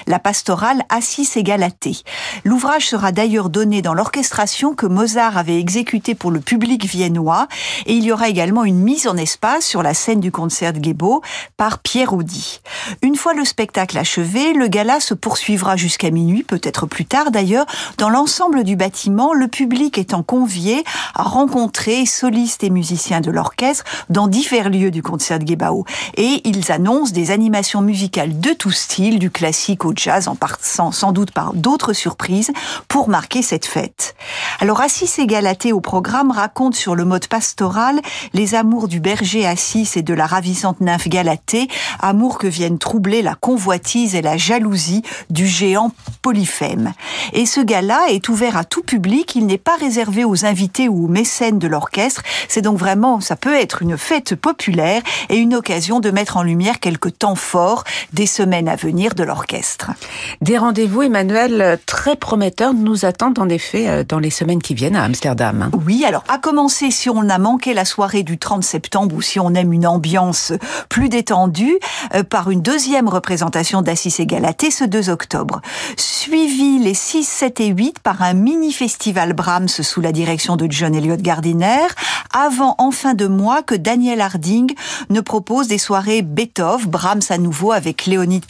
La 0.07 0.19
pastorale 0.19 0.83
Assis 0.89 1.29
et 1.35 1.43
Galatée. 1.43 1.97
L'ouvrage 2.43 2.87
sera 2.87 3.11
d'ailleurs 3.11 3.49
donné 3.49 3.81
dans 3.81 3.93
l'orchestration 3.93 4.73
que 4.73 4.85
Mozart 4.85 5.37
avait 5.37 5.59
exécutée 5.59 6.15
pour 6.15 6.31
le 6.31 6.39
public 6.39 6.85
viennois 6.85 7.47
et 7.85 7.93
il 7.93 8.03
y 8.03 8.11
aura 8.11 8.29
également 8.29 8.63
une 8.63 8.79
mise 8.79 9.07
en 9.07 9.17
espace 9.17 9.65
sur 9.65 9.83
la 9.83 9.93
scène 9.93 10.19
du 10.19 10.31
concert 10.31 10.73
de 10.73 10.83
Gebo 10.83 11.21
par 11.57 11.79
Pierre 11.79 12.13
Audi. 12.13 12.61
Une 13.01 13.15
fois 13.15 13.33
le 13.33 13.45
spectacle 13.45 13.97
achevé, 13.97 14.53
le 14.53 14.67
gala 14.67 14.99
se 14.99 15.13
poursuivra 15.13 15.75
jusqu'à 15.75 16.11
minuit, 16.11 16.43
peut-être 16.43 16.85
plus 16.85 17.05
tard 17.05 17.31
d'ailleurs, 17.31 17.65
dans 17.97 18.09
l'ensemble 18.09 18.63
du 18.63 18.75
bâtiment, 18.75 19.33
le 19.33 19.47
public 19.47 19.97
étant 19.97 20.23
convié 20.23 20.83
à 21.15 21.23
rencontrer 21.23 22.05
solistes 22.05 22.63
et 22.63 22.69
musiciens 22.69 23.21
de 23.21 23.31
l'orchestre 23.31 23.83
dans 24.09 24.27
divers 24.27 24.69
lieux 24.69 24.91
du 24.91 25.03
concert 25.03 25.39
de 25.39 25.47
Gebao. 25.47 25.85
Et 26.17 26.41
ils 26.45 26.71
annoncent 26.71 27.13
des 27.13 27.31
animations 27.31 27.81
musicales 27.81 28.39
de 28.39 28.51
tous 28.53 28.80
style, 28.81 29.19
du 29.19 29.31
classique 29.31 29.85
au 29.85 29.93
jazz, 29.95 30.27
en 30.27 30.35
passant 30.35 30.91
sans 30.91 31.11
doute 31.11 31.31
par 31.31 31.53
d'autres 31.53 31.93
surprises, 31.93 32.51
pour 32.87 33.09
marquer 33.09 33.41
cette 33.41 33.65
fête. 33.65 34.15
Alors 34.59 34.81
Assis 34.81 35.21
et 35.21 35.27
Galatée 35.27 35.71
au 35.71 35.81
programme 35.81 36.31
raconte 36.31 36.75
sur 36.75 36.95
le 36.95 37.05
mode 37.05 37.27
pastoral 37.27 38.01
les 38.33 38.55
amours 38.55 38.87
du 38.87 38.99
berger 38.99 39.45
Assis 39.45 39.89
et 39.95 40.01
de 40.01 40.13
la 40.13 40.25
ravissante 40.25 40.81
nymphe 40.81 41.07
Galatée, 41.07 41.67
amours 41.99 42.37
que 42.37 42.47
viennent 42.47 42.79
troubler 42.79 43.21
la 43.21 43.35
convoitise 43.35 44.15
et 44.15 44.21
la 44.21 44.37
jalousie 44.37 45.03
du 45.29 45.47
géant 45.47 45.91
Polyphème. 46.21 46.93
Et 47.33 47.45
ce 47.45 47.61
gala 47.61 48.09
est 48.09 48.29
ouvert 48.29 48.57
à 48.57 48.63
tout 48.63 48.83
public, 48.83 49.35
il 49.35 49.45
n'est 49.45 49.57
pas 49.57 49.75
réservé 49.75 50.25
aux 50.25 50.45
invités 50.45 50.89
ou 50.89 51.05
aux 51.05 51.09
mécènes 51.09 51.59
de 51.59 51.67
l'orchestre, 51.67 52.23
c'est 52.47 52.61
donc 52.61 52.77
vraiment, 52.77 53.19
ça 53.21 53.35
peut 53.35 53.53
être 53.53 53.81
une 53.81 53.97
fête 53.97 54.35
populaire 54.35 55.01
et 55.29 55.37
une 55.37 55.55
occasion 55.55 55.99
de 55.99 56.11
mettre 56.11 56.37
en 56.37 56.43
lumière 56.43 56.79
quelques 56.79 57.17
temps 57.17 57.35
forts 57.35 57.83
des 58.13 58.25
semaines 58.25 58.69
à 58.71 58.75
venir 58.77 59.15
de 59.15 59.23
l'orchestre. 59.23 59.91
Des 60.39 60.57
rendez-vous, 60.57 61.01
Emmanuel, 61.01 61.77
très 61.85 62.15
prometteurs 62.15 62.73
nous 62.73 63.03
attendent 63.03 63.39
en 63.39 63.49
effet 63.49 63.89
euh, 63.89 64.03
dans 64.07 64.19
les 64.19 64.29
semaines 64.29 64.61
qui 64.61 64.73
viennent 64.73 64.95
à 64.95 65.03
Amsterdam. 65.03 65.69
Oui, 65.85 66.05
alors 66.05 66.23
à 66.29 66.37
commencer 66.37 66.89
si 66.89 67.09
on 67.09 67.29
a 67.29 67.37
manqué 67.37 67.73
la 67.73 67.83
soirée 67.83 68.23
du 68.23 68.37
30 68.37 68.63
septembre 68.63 69.13
ou 69.15 69.21
si 69.21 69.39
on 69.39 69.53
aime 69.53 69.73
une 69.73 69.85
ambiance 69.85 70.53
plus 70.87 71.09
détendue, 71.09 71.79
euh, 72.15 72.23
par 72.23 72.49
une 72.49 72.61
deuxième 72.61 73.09
représentation 73.09 73.81
d'Assis 73.81 74.15
et 74.19 74.25
Galatée 74.25 74.71
ce 74.71 74.85
2 74.85 75.09
octobre. 75.09 75.61
Suivi 75.97 76.79
les 76.79 76.93
6, 76.93 77.27
7 77.27 77.59
et 77.59 77.67
8 77.67 77.99
par 77.99 78.21
un 78.21 78.33
mini-festival 78.33 79.33
Brahms 79.33 79.67
sous 79.67 79.99
la 79.99 80.13
direction 80.13 80.55
de 80.55 80.67
John 80.69 80.95
Elliott 80.95 81.21
Gardiner, 81.21 81.87
avant 82.33 82.75
en 82.77 82.91
fin 82.91 83.15
de 83.15 83.27
mois 83.27 83.63
que 83.63 83.75
Daniel 83.75 84.21
Harding 84.21 84.73
ne 85.09 85.19
propose 85.19 85.67
des 85.67 85.77
soirées 85.77 86.21
Beethoven, 86.21 86.85
Brahms 86.85 87.21
à 87.29 87.37
nouveau 87.37 87.73
avec 87.73 88.05
Léonide 88.05 88.45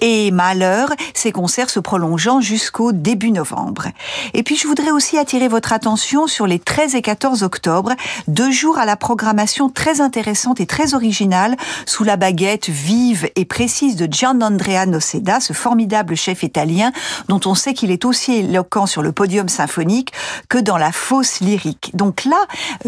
Et 0.00 0.30
Malheur, 0.30 0.90
ces 1.14 1.32
concerts 1.32 1.70
se 1.70 1.80
prolongeant 1.80 2.40
jusqu'au 2.40 2.92
début 2.92 3.30
novembre. 3.30 3.88
Et 4.34 4.42
puis 4.42 4.56
je 4.56 4.66
voudrais 4.66 4.90
aussi 4.90 5.18
attirer 5.18 5.48
votre 5.48 5.72
attention 5.72 6.26
sur 6.26 6.46
les 6.46 6.58
13 6.58 6.94
et 6.94 7.02
14 7.02 7.42
octobre, 7.42 7.94
deux 8.26 8.50
jours 8.50 8.78
à 8.78 8.84
la 8.84 8.96
programmation 8.96 9.70
très 9.70 10.00
intéressante 10.00 10.60
et 10.60 10.66
très 10.66 10.94
originale 10.94 11.56
sous 11.86 12.04
la 12.04 12.16
baguette 12.16 12.68
vive 12.68 13.30
et 13.36 13.44
précise 13.44 13.96
de 13.96 14.12
Gian 14.12 14.40
Andrea 14.40 14.86
Noceda, 14.86 15.40
ce 15.40 15.52
formidable 15.52 16.14
chef 16.14 16.42
italien 16.42 16.92
dont 17.28 17.40
on 17.46 17.54
sait 17.54 17.74
qu'il 17.74 17.90
est 17.90 18.04
aussi 18.04 18.34
éloquent 18.34 18.86
sur 18.86 19.02
le 19.02 19.12
podium 19.12 19.48
symphonique 19.48 20.12
que 20.48 20.58
dans 20.58 20.76
la 20.76 20.92
fosse 20.92 21.40
lyrique. 21.40 21.90
Donc 21.94 22.24
là, 22.24 22.38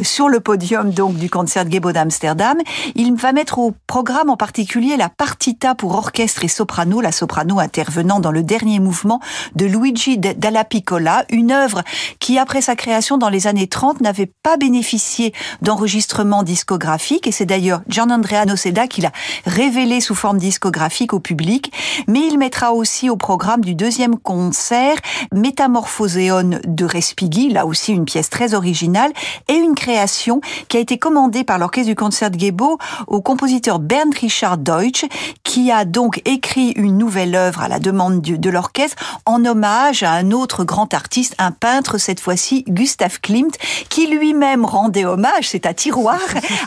sur 0.03 0.29
le 0.29 0.41
podium 0.41 0.91
donc 0.91 1.17
du 1.17 1.31
concert 1.31 1.71
Gebo 1.71 1.93
d'Amsterdam, 1.93 2.59
il 2.95 3.15
va 3.15 3.33
mettre 3.33 3.59
au 3.59 3.75
programme 3.87 4.31
en 4.31 4.37
particulier 4.37 4.97
la 4.97 5.09
partita 5.09 5.75
pour 5.75 5.95
orchestre 5.95 6.10
et 6.19 6.49
soprano, 6.49 7.01
la 7.01 7.13
soprano 7.13 7.61
intervenant 7.61 8.21
dans 8.21 8.33
le 8.33 8.43
dernier 8.43 8.81
mouvement 8.81 9.21
de 9.55 9.67
Luigi 9.67 10.19
Dalla 10.19 10.65
Piccola, 10.65 11.25
une 11.31 11.53
œuvre 11.53 11.83
qui, 12.19 12.39
après 12.39 12.61
sa 12.61 12.75
création 12.75 13.19
dans 13.19 13.29
les 13.29 13.47
années 13.47 13.69
30, 13.69 14.01
n'avait 14.01 14.31
pas 14.43 14.57
bénéficié 14.57 15.33
d'enregistrement 15.63 16.43
discographique, 16.43 17.27
et 17.27 17.33
c'est 17.33 17.47
d'ailleurs 17.47 17.83
Gian 17.89 18.11
Andrea 18.11 18.45
Noceda 18.47 18.87
qui 18.87 19.03
l'a 19.03 19.13
révélé 19.47 20.01
sous 20.01 20.15
forme 20.15 20.39
discographique 20.39 21.13
au 21.13 21.21
public, 21.21 21.73
mais 22.09 22.21
il 22.21 22.39
mettra 22.39 22.73
aussi 22.73 23.09
au 23.09 23.17
programme 23.17 23.61
du 23.61 23.75
deuxième 23.75 24.17
concert 24.17 24.97
Métamorphoséon 25.33 26.61
de 26.67 26.85
Respighi, 26.85 27.51
là 27.51 27.67
aussi 27.67 27.93
une 27.93 28.05
pièce 28.05 28.31
très 28.31 28.55
originale, 28.55 29.13
et 29.49 29.55
une 29.55 29.75
création 29.75 30.41
qui 30.69 30.77
a 30.77 30.81
été 30.81 30.99
commandée 30.99 31.45
par 31.45 31.59
l'orchestre 31.59 31.89
du 31.89 31.95
concert 31.95 32.31
Gebo 32.37 32.79
au 33.07 33.21
compositeur 33.21 33.79
Bernd 33.79 34.15
Richard 34.15 34.59
Deutsch, 34.59 35.05
qui 35.45 35.71
a 35.71 35.85
donc 35.85 36.00
écrit 36.25 36.71
une 36.77 36.97
nouvelle 36.97 37.35
œuvre 37.35 37.63
à 37.63 37.69
la 37.69 37.79
demande 37.79 38.21
de 38.21 38.51
l'orchestre 38.51 39.21
en 39.27 39.45
hommage 39.45 40.03
à 40.03 40.13
un 40.13 40.31
autre 40.31 40.65
grand 40.65 40.93
artiste, 40.95 41.35
un 41.39 41.51
peintre 41.51 41.99
cette 41.99 42.21
fois-ci, 42.21 42.65
Gustav 42.69 43.21
Klimt, 43.21 43.57
qui 43.89 44.07
lui-même 44.07 44.65
rendait 44.65 45.05
hommage, 45.05 45.49
c'est 45.49 45.67
à 45.67 45.75
tiroir, 45.75 46.21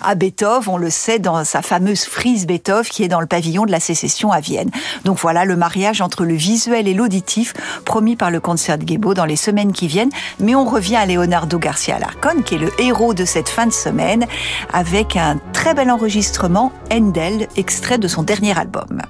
à 0.04 0.15
Beethoven, 0.15 0.74
on 0.74 0.78
le 0.78 0.89
sait, 0.89 1.19
dans 1.19 1.43
sa 1.43 1.62
fameuse 1.62 2.06
frise 2.06 2.46
Beethoven 2.46 2.84
qui 2.84 3.04
est 3.04 3.08
dans 3.08 3.19
le 3.19 3.28
pavillon 3.28 3.65
de 3.65 3.72
la 3.72 3.80
sécession 3.80 4.32
à 4.32 4.39
Vienne. 4.39 4.69
Donc 5.06 5.17
voilà 5.17 5.46
le 5.46 5.56
mariage 5.56 6.02
entre 6.02 6.26
le 6.26 6.34
visuel 6.34 6.88
et 6.88 6.93
l'auditif 6.93 7.54
promis 7.86 8.15
par 8.15 8.32
le 8.32 8.39
concert 8.39 8.78
de 8.78 8.88
Gebo 8.88 9.13
dans 9.13 9.26
les 9.26 9.36
semaines 9.36 9.72
qui 9.72 9.88
viennent. 9.88 10.12
Mais 10.39 10.56
on 10.56 10.65
revient 10.65 10.98
à 10.98 11.06
Leonardo 11.06 11.58
Garcia 11.58 12.00
Larcon, 12.00 12.41
qui 12.43 12.56
est 12.56 12.60
le 12.60 12.72
héros 12.80 13.13
de 13.13 13.26
cette 13.26 13.50
fin 13.50 13.65
de 13.65 13.74
semaine, 13.74 14.26
avec 14.72 15.15
un 15.15 15.39
très 15.54 15.74
bel 15.74 15.89
enregistrement, 15.89 16.72
Endel, 16.91 17.48
extrait 17.56 17.98
de 17.98 18.08
son 18.08 18.24
dernier 18.24 18.58
album. 18.58 19.02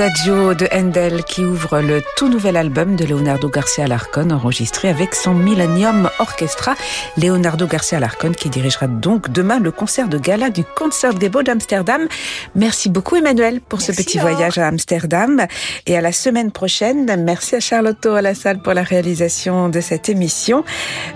Adagio 0.00 0.54
de 0.54 0.66
Handel 0.72 1.24
qui 1.24 1.44
ouvre 1.44 1.80
le 1.80 2.02
tout 2.16 2.30
nouvel 2.30 2.56
album 2.56 2.96
de 2.96 3.04
Leonardo 3.04 3.50
Garcia 3.50 3.86
Larcon 3.86 4.30
enregistré 4.30 4.88
avec 4.88 5.14
son 5.14 5.34
Millennium 5.34 6.08
Orchestra. 6.20 6.74
Leonardo 7.16 7.66
Garcia 7.66 7.98
Larcon 7.98 8.32
qui 8.32 8.48
dirigera 8.48 8.86
donc 8.86 9.30
demain 9.30 9.58
le 9.58 9.70
concert 9.70 10.08
de 10.08 10.18
gala 10.18 10.50
du 10.50 10.64
Concert 10.64 11.14
des 11.14 11.28
Beaux 11.28 11.42
d'Amsterdam. 11.42 12.06
Merci 12.54 12.88
beaucoup 12.88 13.16
Emmanuel 13.16 13.60
pour 13.60 13.80
ce 13.80 13.92
petit 13.92 14.18
voyage 14.18 14.58
à 14.58 14.68
Amsterdam 14.68 15.46
et 15.86 15.96
à 15.96 16.00
la 16.00 16.12
semaine 16.12 16.52
prochaine. 16.52 17.06
Merci 17.24 17.56
à 17.56 17.60
Charlotte 17.60 18.06
à 18.06 18.22
la 18.22 18.34
salle 18.34 18.60
pour 18.60 18.74
la 18.74 18.82
réalisation 18.82 19.68
de 19.68 19.80
cette 19.80 20.08
émission. 20.08 20.64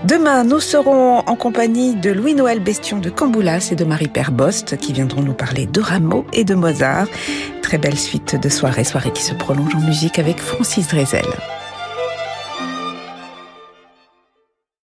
Demain, 0.03 0.43
nous 0.43 0.59
serons 0.59 1.19
en 1.19 1.35
compagnie 1.35 1.95
de 1.95 2.11
Louis-Noël 2.11 2.59
Bestion 2.59 2.97
de 2.97 3.09
Camboulas 3.09 3.69
et 3.71 3.75
de 3.75 3.85
Marie-Père 3.85 4.31
Bost 4.31 4.77
qui 4.77 4.93
viendront 4.93 5.21
nous 5.21 5.33
parler 5.33 5.65
de 5.65 5.81
Rameau 5.81 6.25
et 6.33 6.43
de 6.43 6.55
Mozart. 6.55 7.07
Très 7.61 7.77
belle 7.77 7.97
suite 7.97 8.35
de 8.39 8.49
soirée, 8.49 8.83
soirée 8.83 9.11
qui 9.11 9.23
se 9.23 9.33
prolonge 9.33 9.75
en 9.75 9.79
musique 9.79 10.19
avec 10.19 10.39
Francis 10.39 10.87
Drezel. 10.87 11.25